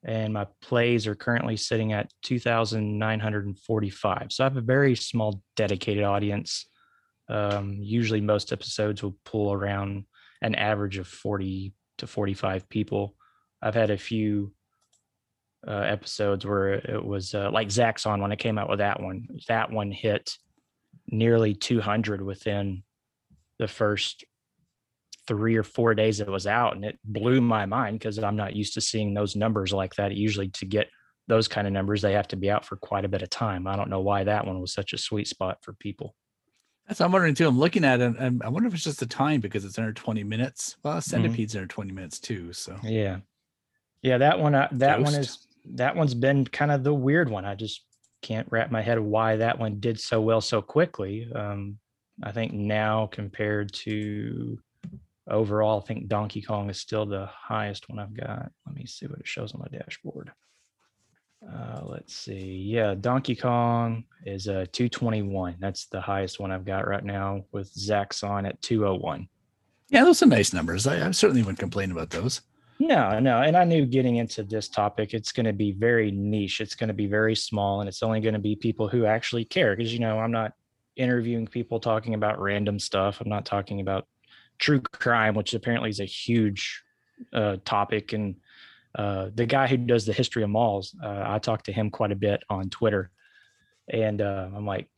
And 0.04 0.34
my 0.34 0.46
plays 0.60 1.06
are 1.08 1.16
currently 1.16 1.56
sitting 1.56 1.92
at 1.92 2.12
2,945. 2.22 4.26
So 4.30 4.44
I 4.44 4.44
have 4.44 4.56
a 4.56 4.60
very 4.60 4.94
small 4.94 5.42
dedicated 5.56 6.04
audience. 6.04 6.66
Um, 7.28 7.78
usually, 7.80 8.20
most 8.20 8.52
episodes 8.52 9.02
will 9.02 9.16
pull 9.24 9.52
around 9.52 10.04
an 10.42 10.54
average 10.54 10.98
of 10.98 11.06
40 11.06 11.72
to 11.98 12.06
45 12.06 12.68
people. 12.68 13.14
I've 13.62 13.74
had 13.74 13.90
a 13.90 13.96
few 13.96 14.52
uh, 15.66 15.72
episodes 15.72 16.46
where 16.46 16.74
it 16.74 17.04
was 17.04 17.34
uh, 17.34 17.50
like 17.50 17.68
Zaxxon 17.68 18.20
when 18.20 18.32
I 18.32 18.36
came 18.36 18.58
out 18.58 18.68
with 18.68 18.78
that 18.78 19.00
one. 19.00 19.26
That 19.48 19.70
one 19.70 19.90
hit 19.90 20.36
nearly 21.08 21.54
200 21.54 22.22
within 22.22 22.82
the 23.58 23.68
first 23.68 24.24
three 25.26 25.56
or 25.56 25.62
four 25.62 25.94
days 25.94 26.20
it 26.20 26.28
was 26.28 26.46
out, 26.46 26.76
and 26.76 26.84
it 26.84 26.98
blew 27.04 27.40
my 27.40 27.66
mind 27.66 27.98
because 27.98 28.18
I'm 28.18 28.36
not 28.36 28.54
used 28.54 28.74
to 28.74 28.80
seeing 28.80 29.14
those 29.14 29.34
numbers 29.34 29.72
like 29.72 29.94
that. 29.96 30.14
Usually, 30.14 30.48
to 30.50 30.66
get 30.66 30.88
those 31.28 31.48
kind 31.48 31.66
of 31.66 31.72
numbers, 31.72 32.02
they 32.02 32.12
have 32.12 32.28
to 32.28 32.36
be 32.36 32.50
out 32.50 32.64
for 32.64 32.76
quite 32.76 33.04
a 33.04 33.08
bit 33.08 33.22
of 33.22 33.30
time. 33.30 33.66
I 33.66 33.76
don't 33.76 33.90
know 33.90 34.00
why 34.00 34.24
that 34.24 34.46
one 34.46 34.60
was 34.60 34.72
such 34.72 34.92
a 34.92 34.98
sweet 34.98 35.26
spot 35.26 35.58
for 35.62 35.72
people. 35.72 36.14
That's 36.88 37.00
I'm 37.00 37.10
wondering 37.12 37.34
too. 37.34 37.48
I'm 37.48 37.58
looking 37.58 37.84
at 37.84 38.00
it, 38.00 38.14
and 38.18 38.42
I 38.42 38.48
wonder 38.48 38.68
if 38.68 38.74
it's 38.74 38.84
just 38.84 39.00
the 39.00 39.06
time 39.06 39.40
because 39.40 39.64
it's 39.64 39.78
under 39.78 39.92
20 39.92 40.22
minutes. 40.24 40.76
Well, 40.82 40.94
Mm-hmm. 40.94 41.00
Centipede's 41.00 41.56
under 41.56 41.66
20 41.66 41.92
minutes 41.92 42.20
too. 42.20 42.52
So 42.52 42.76
Yeah, 42.82 43.18
yeah, 44.02 44.18
that 44.18 44.38
one. 44.38 44.54
Uh, 44.54 44.68
that 44.72 45.00
one 45.00 45.14
is 45.14 45.46
that 45.74 45.96
one's 45.96 46.14
been 46.14 46.44
kind 46.44 46.70
of 46.70 46.84
the 46.84 46.94
weird 46.94 47.28
one. 47.28 47.44
I 47.44 47.54
just 47.56 47.82
can't 48.22 48.46
wrap 48.50 48.70
my 48.70 48.82
head 48.82 48.98
why 49.00 49.36
that 49.36 49.58
one 49.58 49.80
did 49.80 49.98
so 50.00 50.20
well 50.20 50.40
so 50.40 50.62
quickly. 50.62 51.28
Um, 51.34 51.78
I 52.22 52.32
think 52.32 52.52
now 52.52 53.08
compared 53.12 53.72
to 53.74 54.58
overall, 55.28 55.80
I 55.82 55.86
think 55.86 56.06
Donkey 56.08 56.40
Kong 56.40 56.70
is 56.70 56.78
still 56.80 57.04
the 57.04 57.26
highest 57.26 57.88
one 57.88 57.98
I've 57.98 58.14
got. 58.14 58.50
Let 58.64 58.74
me 58.76 58.86
see 58.86 59.06
what 59.06 59.18
it 59.18 59.26
shows 59.26 59.52
on 59.52 59.60
my 59.60 59.76
dashboard. 59.76 60.30
Uh, 61.48 61.80
let's 61.84 62.14
see. 62.14 62.64
Yeah, 62.66 62.94
Donkey 62.94 63.36
Kong 63.36 64.04
is 64.24 64.48
a 64.48 64.66
221. 64.66 65.56
That's 65.60 65.86
the 65.86 66.00
highest 66.00 66.40
one 66.40 66.50
I've 66.50 66.64
got 66.64 66.88
right 66.88 67.04
now 67.04 67.44
with 67.52 67.72
Zaxxon 67.74 68.48
at 68.48 68.60
201. 68.62 69.28
yeah, 69.88 70.04
those 70.04 70.22
are 70.22 70.26
nice 70.26 70.52
numbers. 70.52 70.86
I, 70.86 71.06
I 71.06 71.10
certainly 71.12 71.42
wouldn't 71.42 71.58
complain 71.58 71.92
about 71.92 72.10
those. 72.10 72.40
No, 72.78 73.18
no. 73.18 73.40
And 73.42 73.56
I 73.56 73.64
knew 73.64 73.86
getting 73.86 74.16
into 74.16 74.42
this 74.42 74.68
topic, 74.68 75.14
it's 75.14 75.32
going 75.32 75.46
to 75.46 75.52
be 75.52 75.72
very 75.72 76.10
niche. 76.10 76.60
It's 76.60 76.74
going 76.74 76.88
to 76.88 76.94
be 76.94 77.06
very 77.06 77.34
small 77.34 77.80
and 77.80 77.88
it's 77.88 78.02
only 78.02 78.20
going 78.20 78.34
to 78.34 78.40
be 78.40 78.56
people 78.56 78.88
who 78.88 79.06
actually 79.06 79.44
care. 79.44 79.74
Because, 79.74 79.92
you 79.92 80.00
know, 80.00 80.18
I'm 80.18 80.32
not 80.32 80.52
interviewing 80.96 81.46
people 81.46 81.80
talking 81.80 82.14
about 82.14 82.40
random 82.40 82.78
stuff. 82.78 83.20
I'm 83.20 83.28
not 83.28 83.46
talking 83.46 83.80
about 83.80 84.06
true 84.58 84.80
crime, 84.80 85.34
which 85.34 85.54
apparently 85.54 85.90
is 85.90 86.00
a 86.00 86.04
huge 86.04 86.82
uh, 87.32 87.56
topic. 87.64 88.12
And 88.12 88.36
uh, 88.96 89.28
the 89.34 89.46
guy 89.46 89.66
who 89.66 89.76
does 89.76 90.06
the 90.06 90.12
history 90.12 90.42
of 90.42 90.50
malls, 90.50 90.96
uh, 91.02 91.22
I 91.26 91.38
talked 91.38 91.66
to 91.66 91.72
him 91.72 91.90
quite 91.90 92.12
a 92.12 92.16
bit 92.16 92.42
on 92.48 92.70
Twitter. 92.70 93.10
And 93.88 94.20
uh, 94.20 94.48
I'm 94.54 94.66
like, 94.66 94.88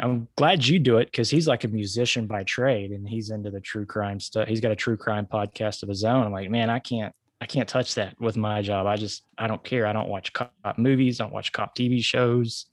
I'm 0.00 0.28
glad 0.36 0.64
you 0.64 0.78
do 0.78 0.98
it 0.98 1.06
because 1.06 1.28
he's 1.28 1.48
like 1.48 1.64
a 1.64 1.68
musician 1.68 2.26
by 2.26 2.44
trade 2.44 2.92
and 2.92 3.08
he's 3.08 3.30
into 3.30 3.50
the 3.50 3.60
true 3.60 3.84
crime 3.84 4.20
stuff. 4.20 4.46
He's 4.46 4.60
got 4.60 4.70
a 4.70 4.76
true 4.76 4.96
crime 4.96 5.26
podcast 5.26 5.82
of 5.82 5.88
his 5.88 6.04
own. 6.04 6.24
I'm 6.24 6.32
like, 6.32 6.48
man, 6.48 6.70
I 6.70 6.78
can't, 6.78 7.12
I 7.40 7.46
can't 7.46 7.68
touch 7.68 7.96
that 7.96 8.18
with 8.20 8.36
my 8.36 8.62
job. 8.62 8.86
I 8.86 8.96
just, 8.96 9.24
I 9.36 9.48
don't 9.48 9.64
care. 9.64 9.86
I 9.86 9.92
don't 9.92 10.08
watch 10.08 10.32
cop 10.32 10.52
movies. 10.76 11.20
I 11.20 11.24
don't 11.24 11.32
watch 11.32 11.52
cop 11.52 11.74
TV 11.74 12.04
shows. 12.04 12.66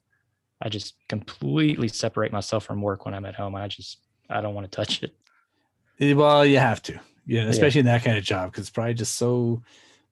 I 0.62 0.68
just 0.68 0.94
completely 1.08 1.88
separate 1.88 2.32
myself 2.32 2.64
from 2.64 2.82
work 2.82 3.04
when 3.04 3.14
I'm 3.14 3.24
at 3.24 3.34
home. 3.34 3.56
I 3.56 3.66
just, 3.66 3.98
I 4.30 4.40
don't 4.40 4.54
want 4.54 4.70
to 4.70 4.76
touch 4.76 5.02
it. 5.02 6.16
Well, 6.16 6.46
you 6.46 6.58
have 6.58 6.82
to, 6.82 7.00
yeah, 7.26 7.42
especially 7.42 7.80
in 7.80 7.86
that 7.86 8.04
kind 8.04 8.16
of 8.16 8.22
job 8.22 8.52
because 8.52 8.62
it's 8.62 8.70
probably 8.70 8.94
just 8.94 9.14
so, 9.14 9.62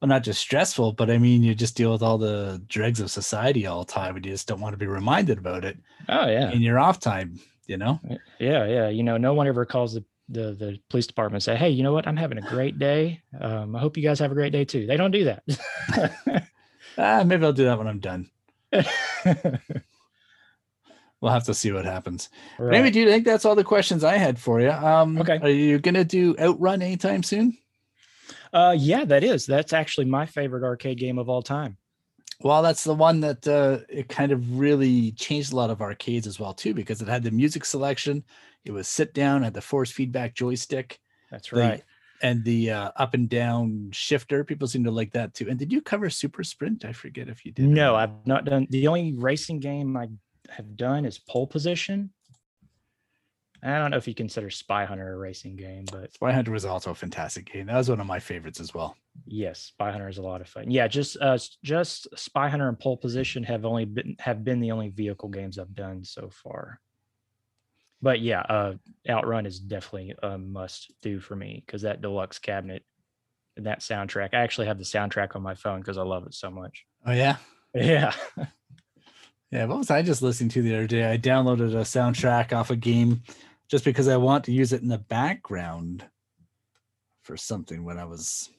well, 0.09 0.17
not 0.17 0.25
just 0.25 0.41
stressful, 0.41 0.93
but 0.93 1.11
I 1.11 1.19
mean, 1.19 1.43
you 1.43 1.55
just 1.55 1.77
deal 1.77 1.93
with 1.93 2.03
all 2.03 2.19
the 2.19 2.63
dregs 2.69 3.01
of 3.01 3.11
society 3.11 3.67
all 3.67 3.85
the 3.85 3.93
time, 3.93 4.17
and 4.17 4.25
you 4.25 4.33
just 4.33 4.47
don't 4.49 4.61
want 4.61 4.73
to 4.75 4.79
be 4.79 4.87
reminded 4.87 5.39
about 5.39 5.65
it 5.65 5.79
Oh 6.09 6.27
yeah. 6.29 6.51
in 6.53 6.61
your 6.63 6.79
off 6.79 7.01
time. 7.01 7.39
You 7.67 7.77
know, 7.79 7.99
Yeah. 8.39 8.65
Yeah. 8.67 8.89
You 8.89 9.03
know, 9.03 9.17
no 9.17 9.35
one 9.35 9.49
ever 9.49 9.65
calls 9.67 9.95
the, 9.95 10.05
the, 10.29 10.53
the 10.55 10.79
police 10.89 11.07
department 11.09 11.37
and 11.37 11.43
say, 11.43 11.57
Hey, 11.57 11.71
you 11.71 11.83
know 11.83 11.93
what? 11.93 12.07
I'm 12.07 12.17
having 12.17 12.39
a 12.39 12.43
great 12.49 12.79
day. 12.79 13.23
Um, 13.41 13.75
I 13.75 13.81
hope 13.81 13.97
you 13.97 14.05
guys 14.05 14.21
have 14.21 14.31
a 14.31 14.35
great 14.37 14.53
day 14.53 14.65
too. 14.65 14.87
They 14.87 14.97
don't 14.97 15.11
do 15.11 15.25
that. 15.25 15.43
ah, 16.99 17.25
maybe 17.27 17.45
I'll 17.45 17.53
do 17.53 17.65
that 17.65 17.79
when 17.79 17.89
I'm 17.89 17.99
done. 17.99 18.31
We'll 21.23 21.33
have 21.33 21.45
to 21.45 21.55
see 21.55 21.73
what 21.73 21.87
happens. 21.87 22.29
Right. 22.59 22.93
dude, 22.93 23.09
I 23.09 23.13
think 23.13 23.25
that's 23.25 23.47
all 23.47 23.55
the 23.55 23.65
questions 23.65 24.05
I 24.05 24.19
had 24.19 24.39
for 24.39 24.61
you. 24.61 24.71
Um, 24.71 25.19
Okay. 25.19 25.39
Are 25.43 25.49
you 25.49 25.79
gonna 25.79 26.05
do 26.05 26.37
Outrun 26.39 26.83
anytime 26.83 27.23
soon? 27.23 27.57
Uh, 28.57 28.73
yeah, 28.77 29.05
that 29.05 29.23
is. 29.23 29.45
That's 29.45 29.75
actually 29.75 30.07
my 30.07 30.25
favorite 30.25 30.65
arcade 30.65 30.99
game 30.99 31.19
of 31.19 31.29
all 31.29 31.43
time. 31.43 31.77
Well, 32.41 32.63
that's 32.63 32.85
the 32.85 32.95
one 32.95 33.21
that 33.21 33.47
uh, 33.47 33.79
it 33.89 34.09
kind 34.09 34.33
of 34.33 34.59
really 34.59 35.13
changed 35.13 35.53
a 35.53 35.57
lot 35.57 35.69
of 35.71 35.83
arcades 35.83 36.27
as 36.27 36.41
well 36.41 36.55
too, 36.55 36.73
because 36.73 37.03
it 37.03 37.09
had 37.09 37.23
the 37.23 37.31
music 37.31 37.65
selection. 37.67 38.25
It 38.65 38.73
was 38.73 38.89
sit 38.89 39.13
down, 39.13 39.43
had 39.43 39.53
the 39.55 39.61
force 39.61 39.91
feedback 39.91 40.35
joystick, 40.35 40.99
That's 41.31 41.51
the- 41.51 41.61
right. 41.61 41.85
and 42.23 42.43
the 42.45 42.71
uh, 42.71 42.91
up 42.97 43.13
and 43.13 43.29
down 43.29 43.91
shifter. 43.93 44.43
People 44.43 44.69
seem 44.69 44.85
to 44.85 44.91
like 44.91 45.13
that 45.13 45.35
too. 45.35 45.49
And 45.51 45.59
did 45.59 45.71
you 45.73 45.83
cover 45.83 46.09
Super 46.09 46.43
Sprint? 46.43 46.85
I 46.87 46.93
forget 46.93 47.29
if 47.29 47.45
you 47.45 47.53
did. 47.53 47.67
No. 47.67 47.95
I've 47.95 48.27
not 48.27 48.47
done. 48.47 48.67
The 48.71 48.87
only 48.89 49.13
racing 49.13 49.61
game 49.61 49.97
I 49.99 50.09
have 50.49 50.77
done 50.77 51.05
is 51.05 51.19
pole 51.19 51.47
position. 51.47 52.11
I 53.63 53.79
don't 53.79 53.91
know 53.91 53.97
if 53.97 54.07
you 54.09 54.15
consider 54.15 54.51
Spy 54.51 54.85
Hunter 54.85 55.13
a 55.13 55.17
racing 55.17 55.57
game, 55.57 55.85
but 55.91 56.13
Spy 56.13 56.33
Hunter 56.33 56.53
was 56.53 56.65
also 56.65 56.91
a 56.91 56.95
fantastic 56.95 57.51
game. 57.51 57.67
That 57.67 57.77
was 57.77 57.89
one 57.89 58.01
of 58.01 58.07
my 58.07 58.19
favorites 58.19 58.61
as 58.61 58.75
well. 58.75 58.97
yes, 59.27 59.61
Spy 59.61 59.91
Hunter 59.91 60.09
is 60.09 60.19
a 60.19 60.23
lot 60.23 60.41
of 60.41 60.49
fun. 60.49 60.71
Yeah, 60.71 60.89
just 60.89 61.17
uh, 61.21 61.39
just 61.63 62.07
Spy 62.19 62.49
Hunter 62.49 62.69
and 62.69 62.79
pole 62.79 62.97
position 62.97 63.43
have 63.45 63.65
only 63.65 63.85
been 63.85 64.17
have 64.19 64.45
been 64.45 64.61
the 64.61 64.73
only 64.73 64.89
vehicle 64.89 65.29
games 65.29 65.59
I've 65.59 65.75
done 65.75 66.05
so 66.05 66.29
far. 66.31 66.81
But 68.03 68.21
yeah, 68.21 68.41
uh, 68.41 68.75
Outrun 69.09 69.47
is 69.47 69.59
definitely 69.59 70.15
a 70.23 70.37
must 70.37 70.93
do 71.01 71.19
for 71.19 71.35
me 71.35 71.63
because 71.65 71.83
that 71.83 72.03
deluxe 72.03 72.39
cabinet 72.39 72.85
and 73.57 73.67
that 73.67 73.81
soundtrack. 73.81 74.31
I 74.35 74.41
actually 74.43 74.67
have 74.67 74.79
the 74.79 74.85
soundtrack 74.85 75.35
on 75.35 75.43
my 75.43 75.55
phone 75.55 75.81
because 75.81 75.97
I 75.97 76.03
love 76.03 76.27
it 76.27 76.35
so 76.35 76.51
much. 76.51 76.85
Oh 77.07 77.13
yeah. 77.13 77.37
Yeah. 77.75 78.13
Yeah, 79.51 79.67
what 79.67 79.79
was 79.79 79.91
I 79.91 80.03
just 80.03 80.23
listening 80.23 80.51
to 80.51 80.63
the 80.63 80.75
other 80.75 80.87
day? 80.87 81.11
I 81.11 81.19
downloaded 81.19 81.73
a 81.73 81.83
soundtrack 81.83 82.53
off 82.53 82.71
a 82.71 82.77
game 82.77 83.23
just 83.69 83.85
because 83.85 84.09
I 84.09 84.17
want 84.17 84.45
to 84.45 84.53
use 84.53 84.73
it 84.73 84.83
in 84.83 84.89
the 84.89 84.99
background 84.99 86.05
for 87.23 87.37
something 87.37 87.85
when 87.85 87.99
I 87.99 88.05
was 88.05 88.51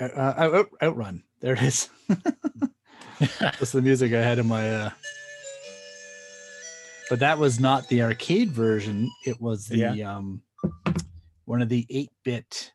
uh, 0.00 0.04
uh, 0.04 0.34
out, 0.36 0.68
outrun. 0.82 1.22
There 1.40 1.54
it 1.54 1.62
is. 1.62 1.88
That's 3.40 3.72
the 3.72 3.82
music 3.82 4.12
I 4.12 4.22
had 4.22 4.38
in 4.38 4.46
my. 4.46 4.70
Uh... 4.70 4.90
But 7.10 7.20
that 7.20 7.38
was 7.38 7.58
not 7.58 7.88
the 7.88 8.02
arcade 8.02 8.50
version. 8.50 9.10
It 9.24 9.40
was 9.40 9.66
the 9.66 9.78
Yeah. 9.78 10.16
um, 10.16 10.42
one 11.44 11.62
of 11.62 11.68
the 11.68 11.86
eight-bit 11.90 12.72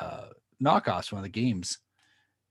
uh, 0.00 0.26
knockoffs. 0.62 1.12
One 1.12 1.20
of 1.20 1.24
the 1.24 1.40
games 1.40 1.78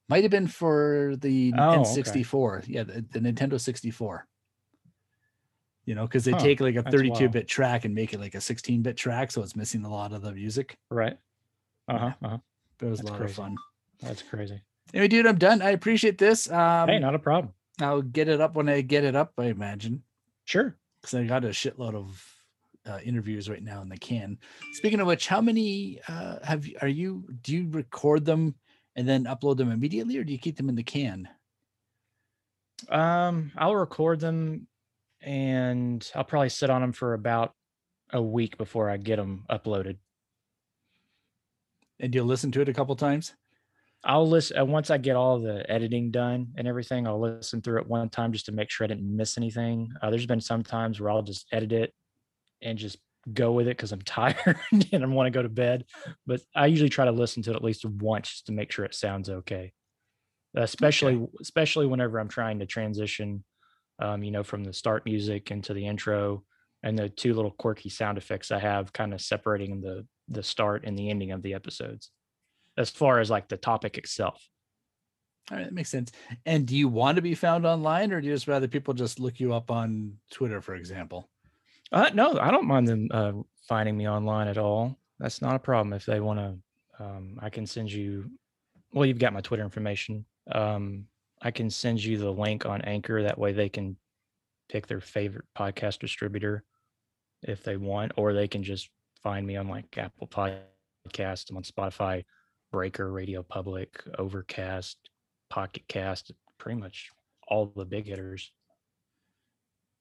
might 0.09 0.23
have 0.23 0.31
been 0.31 0.47
for 0.47 1.15
the 1.17 1.53
Oh. 1.57 1.83
N64. 1.85 2.65
Yeah, 2.67 2.83
the, 2.83 3.05
the 3.11 3.19
Nintendo 3.19 3.59
64. 3.59 4.27
You 5.85 5.95
know, 5.95 6.05
because 6.05 6.23
they 6.25 6.31
Huh, 6.31 6.39
take 6.39 6.59
like 6.61 6.75
a 6.75 6.83
32-bit 6.83 7.47
track 7.47 7.85
and 7.85 7.95
make 7.95 8.13
it 8.13 8.19
like 8.19 8.35
a 8.35 8.39
16-bit 8.39 8.95
track, 8.95 9.31
so 9.31 9.41
it's 9.41 9.55
missing 9.55 9.83
a 9.85 9.89
lot 9.89 10.11
of 10.13 10.21
the 10.21 10.31
music. 10.33 10.77
right. 10.89 11.17
Uh 11.87 11.97
huh. 11.97 12.11
Uh 12.21 12.29
huh. 12.29 12.37
But 12.77 12.85
it 12.85 12.89
was 12.91 12.99
That's 12.99 13.09
a 13.09 13.13
lot 13.13 13.19
crazy. 13.19 13.31
of 13.31 13.35
fun. 13.37 13.55
That's 14.01 14.21
crazy. 14.21 14.61
Anyway, 14.93 15.07
dude, 15.07 15.25
I'm 15.25 15.37
done. 15.39 15.61
I 15.63 15.71
appreciate 15.71 16.17
this. 16.19 16.49
Um, 16.51 16.87
hey, 16.89 16.99
not 16.99 17.15
a 17.15 17.19
problem. 17.19 17.53
I'll 17.81 18.01
get 18.03 18.27
it 18.27 18.39
up 18.39 18.55
when 18.55 18.69
I 18.69 18.81
get 18.81 19.03
it 19.03 19.15
up. 19.15 19.33
I 19.39 19.45
imagine 19.45 20.03
Sure. 20.45 20.75
because 21.01 21.15
I 21.15 21.23
got 21.25 21.43
a 21.45 21.49
shitload 21.49 21.95
of 21.95 22.35
uh, 22.85 22.99
interviews 23.03 23.49
right 23.49 23.63
now 23.63 23.81
in 23.81 23.89
the 23.89 23.97
can. 23.97 24.37
Speaking 24.73 24.99
of 24.99 25.07
which, 25.07 25.27
how 25.27 25.41
many 25.41 25.99
uh, 26.07 26.37
have 26.43 26.67
you- 26.67 26.77
are 26.81 26.87
you? 26.87 27.25
Do 27.41 27.55
you 27.55 27.67
record 27.71 28.25
them 28.25 28.53
and 28.99 29.07
then 29.07 29.23
upload 29.23 29.55
them 29.55 29.71
immediately, 29.71 30.17
or 30.17 30.25
do 30.25 30.33
you 30.33 30.37
keep 30.37 30.57
them 30.57 30.67
in 30.67 30.75
the 30.75 30.83
can? 30.83 31.29
Um, 32.89 33.53
I'll 33.55 33.73
record 33.73 34.19
them 34.19 34.67
and 35.21 36.05
I'll 36.13 36.25
probably 36.25 36.49
sit 36.49 36.69
on 36.69 36.81
them 36.81 36.91
for 36.91 37.13
about 37.13 37.53
a 38.11 38.21
week 38.21 38.57
before 38.57 38.89
I 38.89 38.97
get 38.97 39.15
them 39.15 39.45
uploaded. 39.49 39.99
And 42.01 42.13
you'll 42.13 42.25
listen 42.25 42.51
to 42.51 42.61
it 42.61 42.67
a 42.67 42.73
couple 42.73 42.93
times. 42.97 43.33
I'll 44.03 44.27
listen 44.27 44.59
uh, 44.59 44.65
once 44.65 44.91
I 44.91 44.97
get 44.97 45.15
all 45.15 45.39
the 45.39 45.63
editing 45.71 46.11
done 46.11 46.47
and 46.57 46.67
everything. 46.67 47.07
I'll 47.07 47.21
listen 47.21 47.61
through 47.61 47.79
it 47.79 47.87
one 47.87 48.09
time 48.09 48.33
just 48.33 48.47
to 48.47 48.51
make 48.51 48.69
sure 48.69 48.83
I 48.83 48.89
didn't 48.89 49.15
miss 49.15 49.37
anything. 49.37 49.93
Uh, 50.01 50.09
there's 50.09 50.25
been 50.25 50.41
some 50.41 50.61
times 50.63 50.99
where 50.99 51.09
I'll 51.09 51.21
just 51.21 51.47
edit 51.53 51.71
it 51.71 51.93
and 52.61 52.77
just 52.77 52.97
go 53.33 53.51
with 53.51 53.67
it 53.67 53.77
because 53.77 53.91
I'm 53.91 54.01
tired 54.05 54.59
and 54.71 55.03
I 55.03 55.07
want 55.07 55.27
to 55.27 55.37
go 55.37 55.41
to 55.41 55.49
bed. 55.49 55.85
But 56.25 56.41
I 56.55 56.67
usually 56.67 56.89
try 56.89 57.05
to 57.05 57.11
listen 57.11 57.43
to 57.43 57.51
it 57.51 57.55
at 57.55 57.63
least 57.63 57.85
once 57.85 58.29
just 58.29 58.45
to 58.47 58.51
make 58.51 58.71
sure 58.71 58.85
it 58.85 58.95
sounds 58.95 59.29
okay. 59.29 59.73
Especially, 60.55 61.25
especially 61.41 61.85
whenever 61.85 62.19
I'm 62.19 62.27
trying 62.27 62.59
to 62.59 62.65
transition, 62.65 63.43
um, 63.99 64.23
you 64.23 64.31
know, 64.31 64.43
from 64.43 64.63
the 64.63 64.73
start 64.73 65.05
music 65.05 65.51
into 65.51 65.73
the 65.73 65.85
intro 65.85 66.43
and 66.81 66.97
the 66.97 67.09
two 67.09 67.33
little 67.33 67.51
quirky 67.51 67.89
sound 67.89 68.17
effects 68.17 68.51
I 68.51 68.59
have, 68.59 68.93
kind 68.93 69.13
of 69.13 69.21
separating 69.21 69.81
the 69.81 70.05
the 70.31 70.43
start 70.43 70.83
and 70.85 70.97
the 70.97 71.09
ending 71.09 71.31
of 71.31 71.41
the 71.41 71.55
episodes 71.55 72.11
as 72.77 72.89
far 72.89 73.19
as 73.19 73.29
like 73.29 73.47
the 73.49 73.57
topic 73.57 73.97
itself. 73.97 74.41
All 75.51 75.57
right, 75.57 75.65
that 75.65 75.73
makes 75.73 75.89
sense. 75.89 76.11
And 76.45 76.65
do 76.65 76.75
you 76.75 76.87
want 76.87 77.17
to 77.17 77.21
be 77.21 77.35
found 77.35 77.65
online, 77.65 78.11
or 78.11 78.21
do 78.21 78.27
you 78.27 78.33
just 78.33 78.47
rather 78.47 78.67
people 78.67 78.93
just 78.93 79.19
look 79.19 79.39
you 79.39 79.53
up 79.53 79.71
on 79.71 80.13
Twitter, 80.31 80.61
for 80.61 80.75
example? 80.75 81.29
Uh, 81.91 82.09
no, 82.13 82.37
I 82.39 82.51
don't 82.51 82.67
mind 82.67 82.87
them 82.87 83.07
uh, 83.11 83.31
finding 83.67 83.97
me 83.97 84.07
online 84.07 84.47
at 84.47 84.57
all. 84.57 84.97
That's 85.19 85.41
not 85.41 85.55
a 85.55 85.59
problem. 85.59 85.93
If 85.93 86.05
they 86.05 86.19
want 86.19 86.39
to, 86.39 87.03
um, 87.03 87.37
I 87.41 87.49
can 87.49 87.65
send 87.65 87.91
you. 87.91 88.29
Well, 88.93 89.05
you've 89.05 89.19
got 89.19 89.33
my 89.33 89.41
Twitter 89.41 89.63
information. 89.63 90.25
Um, 90.51 91.05
I 91.41 91.51
can 91.51 91.69
send 91.69 92.03
you 92.03 92.17
the 92.17 92.31
link 92.31 92.65
on 92.65 92.81
Anchor. 92.81 93.23
That 93.23 93.37
way, 93.37 93.53
they 93.53 93.69
can 93.69 93.97
pick 94.69 94.87
their 94.87 95.01
favorite 95.01 95.45
podcast 95.57 95.99
distributor 95.99 96.63
if 97.43 97.63
they 97.63 97.77
want, 97.77 98.11
or 98.17 98.33
they 98.33 98.47
can 98.47 98.63
just 98.63 98.89
find 99.21 99.45
me 99.45 99.57
on 99.57 99.67
like 99.67 99.97
Apple 99.97 100.27
Podcast, 100.27 101.49
I'm 101.49 101.57
on 101.57 101.63
Spotify, 101.63 102.23
Breaker, 102.71 103.11
Radio 103.11 103.43
Public, 103.43 104.03
Overcast, 104.17 104.97
Pocket 105.49 105.83
Cast, 105.87 106.31
pretty 106.57 106.79
much 106.79 107.09
all 107.47 107.71
the 107.75 107.85
big 107.85 108.05
hitters. 108.05 108.51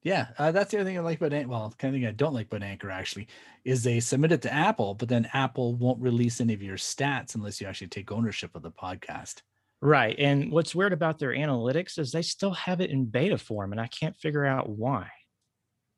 Yeah, 0.08 0.28
uh, 0.38 0.52
that's 0.52 0.70
the 0.70 0.78
other 0.78 0.88
thing 0.88 0.96
I 0.96 1.02
like 1.02 1.18
about 1.18 1.34
Anchor. 1.34 1.50
Well, 1.50 1.74
kind 1.76 1.94
of 1.94 2.00
thing 2.00 2.08
I 2.08 2.12
don't 2.12 2.32
like 2.32 2.46
about 2.46 2.62
Anchor 2.62 2.90
actually 2.90 3.28
is 3.66 3.82
they 3.82 4.00
submit 4.00 4.32
it 4.32 4.40
to 4.40 4.52
Apple, 4.54 4.94
but 4.94 5.06
then 5.06 5.28
Apple 5.34 5.74
won't 5.74 6.00
release 6.00 6.40
any 6.40 6.54
of 6.54 6.62
your 6.62 6.78
stats 6.78 7.34
unless 7.34 7.60
you 7.60 7.66
actually 7.66 7.88
take 7.88 8.10
ownership 8.10 8.56
of 8.56 8.62
the 8.62 8.70
podcast. 8.70 9.42
Right. 9.82 10.18
And 10.18 10.50
what's 10.50 10.74
weird 10.74 10.94
about 10.94 11.18
their 11.18 11.34
analytics 11.34 11.98
is 11.98 12.10
they 12.10 12.22
still 12.22 12.54
have 12.54 12.80
it 12.80 12.88
in 12.88 13.04
beta 13.04 13.36
form, 13.36 13.72
and 13.72 13.78
I 13.78 13.86
can't 13.86 14.16
figure 14.16 14.46
out 14.46 14.70
why. 14.70 15.10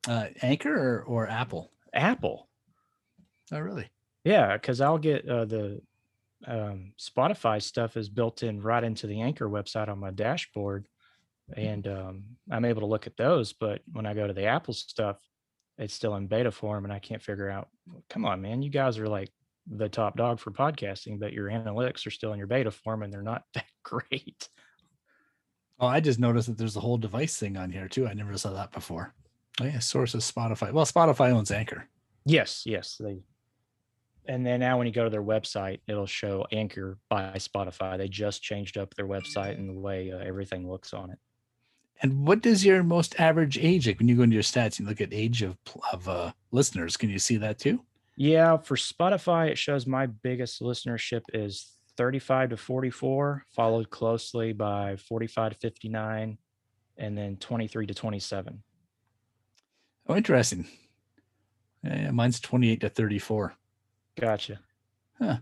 Uh, 0.09 0.27
Anchor 0.43 0.77
or, 0.77 1.03
or 1.03 1.29
Apple? 1.29 1.71
Apple. 1.95 2.49
Oh, 3.53 3.61
really? 3.61 3.89
Yeah, 4.25 4.55
because 4.55 4.81
I'll 4.81 4.99
get 4.99 5.29
uh, 5.29 5.45
the 5.45 5.83
um, 6.49 6.95
Spotify 6.99 7.63
stuff 7.63 7.97
is 7.97 8.09
built 8.09 8.43
in 8.43 8.61
right 8.61 8.83
into 8.83 9.07
the 9.07 9.21
Anchor 9.21 9.49
website 9.49 9.89
on 9.89 10.01
my 10.01 10.11
dashboard, 10.11 10.89
and 11.57 11.87
um, 11.87 12.25
I'm 12.51 12.65
able 12.65 12.81
to 12.81 12.87
look 12.87 13.07
at 13.07 13.17
those. 13.17 13.53
But 13.53 13.83
when 13.93 14.07
I 14.07 14.15
go 14.15 14.27
to 14.27 14.33
the 14.33 14.47
Apple 14.47 14.75
stuff, 14.75 15.19
it's 15.79 15.95
still 15.95 16.17
in 16.17 16.27
beta 16.27 16.51
form, 16.51 16.85
and 16.85 16.93
I 16.93 16.99
can't 16.99 17.23
figure 17.23 17.51
out. 17.51 17.69
Come 18.09 18.25
on, 18.25 18.43
man, 18.43 18.63
you 18.63 18.71
guys 18.71 18.99
are 18.99 19.09
like 19.09 19.31
the 19.67 19.89
top 19.89 20.17
dog 20.17 20.39
for 20.39 20.51
podcasting, 20.51 21.19
but 21.19 21.33
your 21.33 21.49
analytics 21.49 22.07
are 22.07 22.11
still 22.11 22.33
in 22.33 22.39
your 22.39 22.47
beta 22.47 22.71
form, 22.71 23.03
and 23.03 23.13
they're 23.13 23.23
not 23.23 23.45
that 23.55 23.67
great. 23.83 24.49
Oh, 25.79 25.87
I 25.87 26.01
just 26.01 26.19
noticed 26.19 26.49
that 26.49 26.59
there's 26.59 26.77
a 26.77 26.81
whole 26.81 26.99
device 26.99 27.39
thing 27.39 27.57
on 27.57 27.71
here 27.71 27.89
too. 27.89 28.07
I 28.07 28.13
never 28.13 28.37
saw 28.37 28.53
that 28.53 28.73
before. 28.73 29.15
Oh 29.61 29.65
yeah, 29.65 29.79
source 29.79 30.15
is 30.15 30.31
Spotify. 30.31 30.73
Well, 30.73 30.85
Spotify 30.85 31.31
owns 31.31 31.51
Anchor. 31.51 31.89
Yes, 32.27 32.63
yes, 32.67 32.97
they. 33.01 33.23
And 34.27 34.45
then 34.47 34.61
now, 34.61 34.77
when 34.77 34.87
you 34.87 34.93
go 34.93 35.05
to 35.05 35.11
their 35.11 35.23
website, 35.23 35.81
it'll 35.89 36.07
show 36.07 36.47
Anchor 36.53 36.99
by 37.09 37.33
Spotify. 37.37 37.97
They 37.97 38.09
just 38.09 38.43
changed 38.43 38.77
up 38.77 38.95
their 38.95 39.07
website 39.07 39.57
and 39.57 39.69
the 39.69 39.81
way 39.81 40.13
uh, 40.13 40.19
everything 40.19 40.69
looks 40.71 40.93
on 40.93 41.11
it. 41.11 41.19
And 42.03 42.27
what 42.27 42.41
does 42.41 42.65
your 42.65 42.83
most 42.83 43.19
average 43.21 43.59
age 43.59 43.87
like 43.87 43.99
when 43.99 44.09
you 44.09 44.17
go 44.17 44.23
into 44.23 44.35
your 44.35 44.43
stats 44.43 44.79
and 44.79 44.89
look 44.89 45.01
at 45.01 45.13
age 45.13 45.43
of 45.43 45.57
of 45.93 46.09
uh, 46.09 46.33
listeners? 46.51 46.97
Can 46.97 47.11
you 47.11 47.19
see 47.19 47.37
that 47.39 47.59
too? 47.59 47.81
Yeah, 48.17 48.57
for 48.59 48.77
Spotify, 48.77 49.49
it 49.49 49.59
shows 49.59 49.87
my 49.87 50.07
biggest 50.07 50.61
listenership 50.61 51.23
is 51.33 51.73
35 51.97 52.51
to 52.51 52.57
44, 52.57 53.45
followed 53.55 53.91
closely 53.91 54.53
by 54.53 54.97
45 54.97 55.53
to 55.53 55.59
59, 55.59 56.39
and 56.97 57.19
then 57.19 57.37
23 57.37 57.87
to 57.87 57.95
27. 57.95 58.63
Oh, 60.07 60.17
interesting. 60.17 60.67
Yeah, 61.83 62.11
mine's 62.11 62.41
28 62.41 62.81
to 62.81 62.89
34. 62.89 63.55
Gotcha. 64.19 64.61
Huh. 65.19 65.39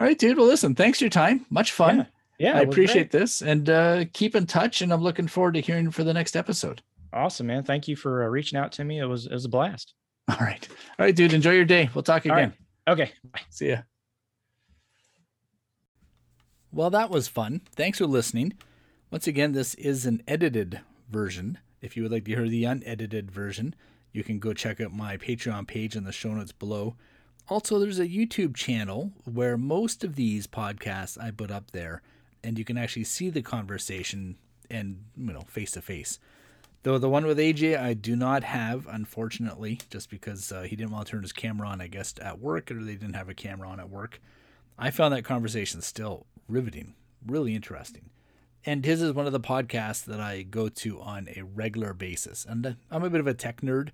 All 0.00 0.06
right, 0.06 0.18
dude. 0.18 0.36
Well, 0.36 0.46
listen, 0.46 0.74
thanks 0.74 0.98
for 0.98 1.04
your 1.04 1.10
time. 1.10 1.46
Much 1.50 1.72
fun. 1.72 1.98
Yeah, 1.98 2.04
yeah 2.38 2.56
I 2.56 2.60
appreciate 2.60 3.10
great. 3.10 3.20
this 3.20 3.42
and 3.42 3.68
uh, 3.68 4.04
keep 4.12 4.34
in 4.34 4.46
touch. 4.46 4.82
And 4.82 4.92
I'm 4.92 5.02
looking 5.02 5.28
forward 5.28 5.54
to 5.54 5.60
hearing 5.60 5.90
for 5.90 6.04
the 6.04 6.14
next 6.14 6.36
episode. 6.36 6.82
Awesome, 7.12 7.46
man. 7.46 7.62
Thank 7.62 7.86
you 7.86 7.96
for 7.96 8.24
uh, 8.24 8.28
reaching 8.28 8.58
out 8.58 8.72
to 8.72 8.84
me. 8.84 8.98
It 8.98 9.04
was, 9.04 9.26
it 9.26 9.32
was 9.32 9.44
a 9.44 9.48
blast. 9.48 9.94
All 10.28 10.36
right. 10.40 10.66
All 10.98 11.06
right, 11.06 11.14
dude. 11.14 11.32
Enjoy 11.32 11.52
your 11.52 11.64
day. 11.64 11.88
We'll 11.94 12.02
talk 12.02 12.24
again. 12.24 12.54
Okay. 12.88 13.12
Bye. 13.32 13.40
See 13.50 13.68
ya. 13.68 13.82
Well, 16.72 16.90
that 16.90 17.10
was 17.10 17.28
fun. 17.28 17.60
Thanks 17.76 17.98
for 17.98 18.06
listening. 18.06 18.54
Once 19.10 19.28
again, 19.28 19.52
this 19.52 19.74
is 19.74 20.06
an 20.06 20.22
edited 20.26 20.80
version. 21.08 21.58
If 21.80 21.96
you 21.96 22.02
would 22.02 22.10
like 22.10 22.24
to 22.24 22.32
hear 22.32 22.48
the 22.48 22.64
unedited 22.64 23.30
version, 23.30 23.76
you 24.12 24.24
can 24.24 24.40
go 24.40 24.52
check 24.52 24.80
out 24.80 24.92
my 24.92 25.16
Patreon 25.16 25.68
page 25.68 25.94
in 25.94 26.02
the 26.02 26.10
show 26.10 26.34
notes 26.34 26.50
below. 26.50 26.96
Also, 27.48 27.78
there's 27.78 28.00
a 28.00 28.08
YouTube 28.08 28.56
channel 28.56 29.12
where 29.24 29.56
most 29.56 30.02
of 30.02 30.16
these 30.16 30.46
podcasts 30.46 31.16
I 31.22 31.30
put 31.30 31.50
up 31.50 31.70
there, 31.70 32.02
and 32.44 32.58
you 32.58 32.64
can 32.64 32.78
actually 32.78 33.04
see 33.04 33.30
the 33.30 33.42
conversation 33.42 34.36
and 34.70 35.04
you 35.16 35.32
know 35.32 35.42
face 35.48 35.72
to 35.72 35.82
face. 35.82 36.18
Though 36.82 36.98
the 36.98 37.08
one 37.08 37.24
with 37.24 37.38
AJ 37.38 37.80
I 37.80 37.94
do 37.94 38.14
not 38.14 38.44
have, 38.44 38.86
unfortunately, 38.86 39.80
just 39.88 40.10
because 40.10 40.52
uh, 40.52 40.62
he 40.62 40.76
didn't 40.76 40.92
want 40.92 41.06
to 41.06 41.12
turn 41.12 41.22
his 41.22 41.32
camera 41.32 41.68
on, 41.68 41.80
I 41.80 41.86
guess, 41.86 42.14
at 42.20 42.40
work, 42.40 42.70
or 42.70 42.74
they 42.82 42.94
didn't 42.94 43.14
have 43.14 43.30
a 43.30 43.34
camera 43.34 43.68
on 43.68 43.80
at 43.80 43.88
work. 43.88 44.20
I 44.78 44.90
found 44.90 45.14
that 45.14 45.24
conversation 45.24 45.80
still 45.80 46.26
riveting, 46.46 46.94
really 47.26 47.54
interesting. 47.54 48.10
And 48.66 48.84
his 48.84 49.00
is 49.00 49.12
one 49.12 49.26
of 49.26 49.32
the 49.32 49.40
podcasts 49.40 50.04
that 50.04 50.20
I 50.20 50.42
go 50.42 50.68
to 50.68 51.00
on 51.00 51.28
a 51.34 51.42
regular 51.42 51.94
basis. 51.94 52.46
And 52.48 52.66
uh, 52.66 52.72
I'm 52.90 53.04
a 53.04 53.10
bit 53.10 53.20
of 53.20 53.26
a 53.26 53.34
tech 53.34 53.62
nerd, 53.62 53.90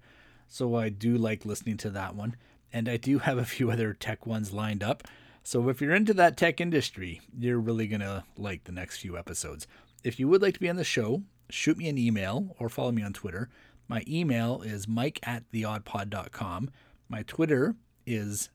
so 0.49 0.75
I 0.75 0.89
do 0.89 1.17
like 1.17 1.45
listening 1.45 1.77
to 1.79 1.91
that 1.91 2.17
one. 2.17 2.35
And 2.73 2.89
I 2.89 2.97
do 2.97 3.19
have 3.21 3.39
a 3.39 3.45
few 3.45 3.71
other 3.71 3.93
tech 3.93 4.27
ones 4.27 4.53
lined 4.53 4.83
up. 4.83 5.05
So 5.43 5.69
if 5.69 5.81
you're 5.81 5.95
into 5.95 6.15
that 6.15 6.37
tech 6.37 6.61
industry, 6.61 7.21
you're 7.37 7.59
really 7.59 7.87
going 7.87 8.01
to 8.01 8.25
like 8.37 8.65
the 8.65 8.73
next 8.73 8.99
few 8.99 9.17
episodes. 9.17 9.67
If 10.05 10.21
you 10.21 10.29
would 10.29 10.43
like 10.43 10.55
to 10.55 10.61
be 10.61 10.69
on 10.69 10.77
the 10.77 10.85
show, 10.85 11.23
shoot 11.49 11.77
me 11.77 11.89
an 11.89 11.99
email 11.99 12.55
or 12.59 12.69
follow 12.69 12.93
me 12.93 13.03
on 13.03 13.13
Twitter. 13.13 13.49
My 13.89 14.05
email 14.07 14.63
is 14.63 14.87
mike 14.87 15.19
at 15.23 15.51
theaudpod.com. 15.53 16.71
My 17.09 17.23
Twitter 17.23 17.75
is 18.07 18.51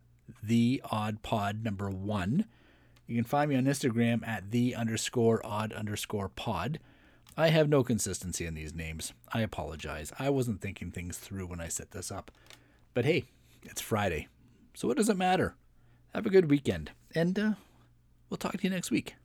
theaudpod 0.46 1.64
number 1.64 1.90
one. 1.90 2.46
You 3.08 3.16
can 3.16 3.26
find 3.26 3.50
me 3.50 3.56
on 3.56 3.66
Instagram 3.66 4.26
at 4.28 4.52
the 4.52 4.76
underscore 4.76 5.46
aud 5.46 5.74
underscore 5.74 6.30
pod. 6.30 6.80
I 7.38 7.50
have 7.50 7.68
no 7.68 7.84
consistency 7.84 8.46
in 8.46 8.54
these 8.54 8.74
names. 8.74 9.14
I 9.34 9.42
apologize. 9.42 10.14
I 10.18 10.30
wasn't 10.30 10.62
thinking 10.62 10.90
things 10.90 11.18
through 11.18 11.48
when 11.48 11.60
I 11.60 11.68
set 11.68 11.92
this 11.92 12.12
up. 12.12 12.32
But 12.94 13.06
hey, 13.06 13.26
it's 13.62 13.82
Friday. 13.82 14.30
So 14.74 14.88
what 14.88 14.98
does 14.98 15.10
it 15.10 15.18
matter? 15.18 15.56
Have 16.16 16.26
a 16.26 16.30
good 16.30 16.50
weekend. 16.50 16.92
And 17.14 17.38
uh, 17.38 17.52
we'll 18.30 18.38
talk 18.38 18.54
to 18.54 18.64
you 18.64 18.70
next 18.70 18.90
week. 18.90 19.16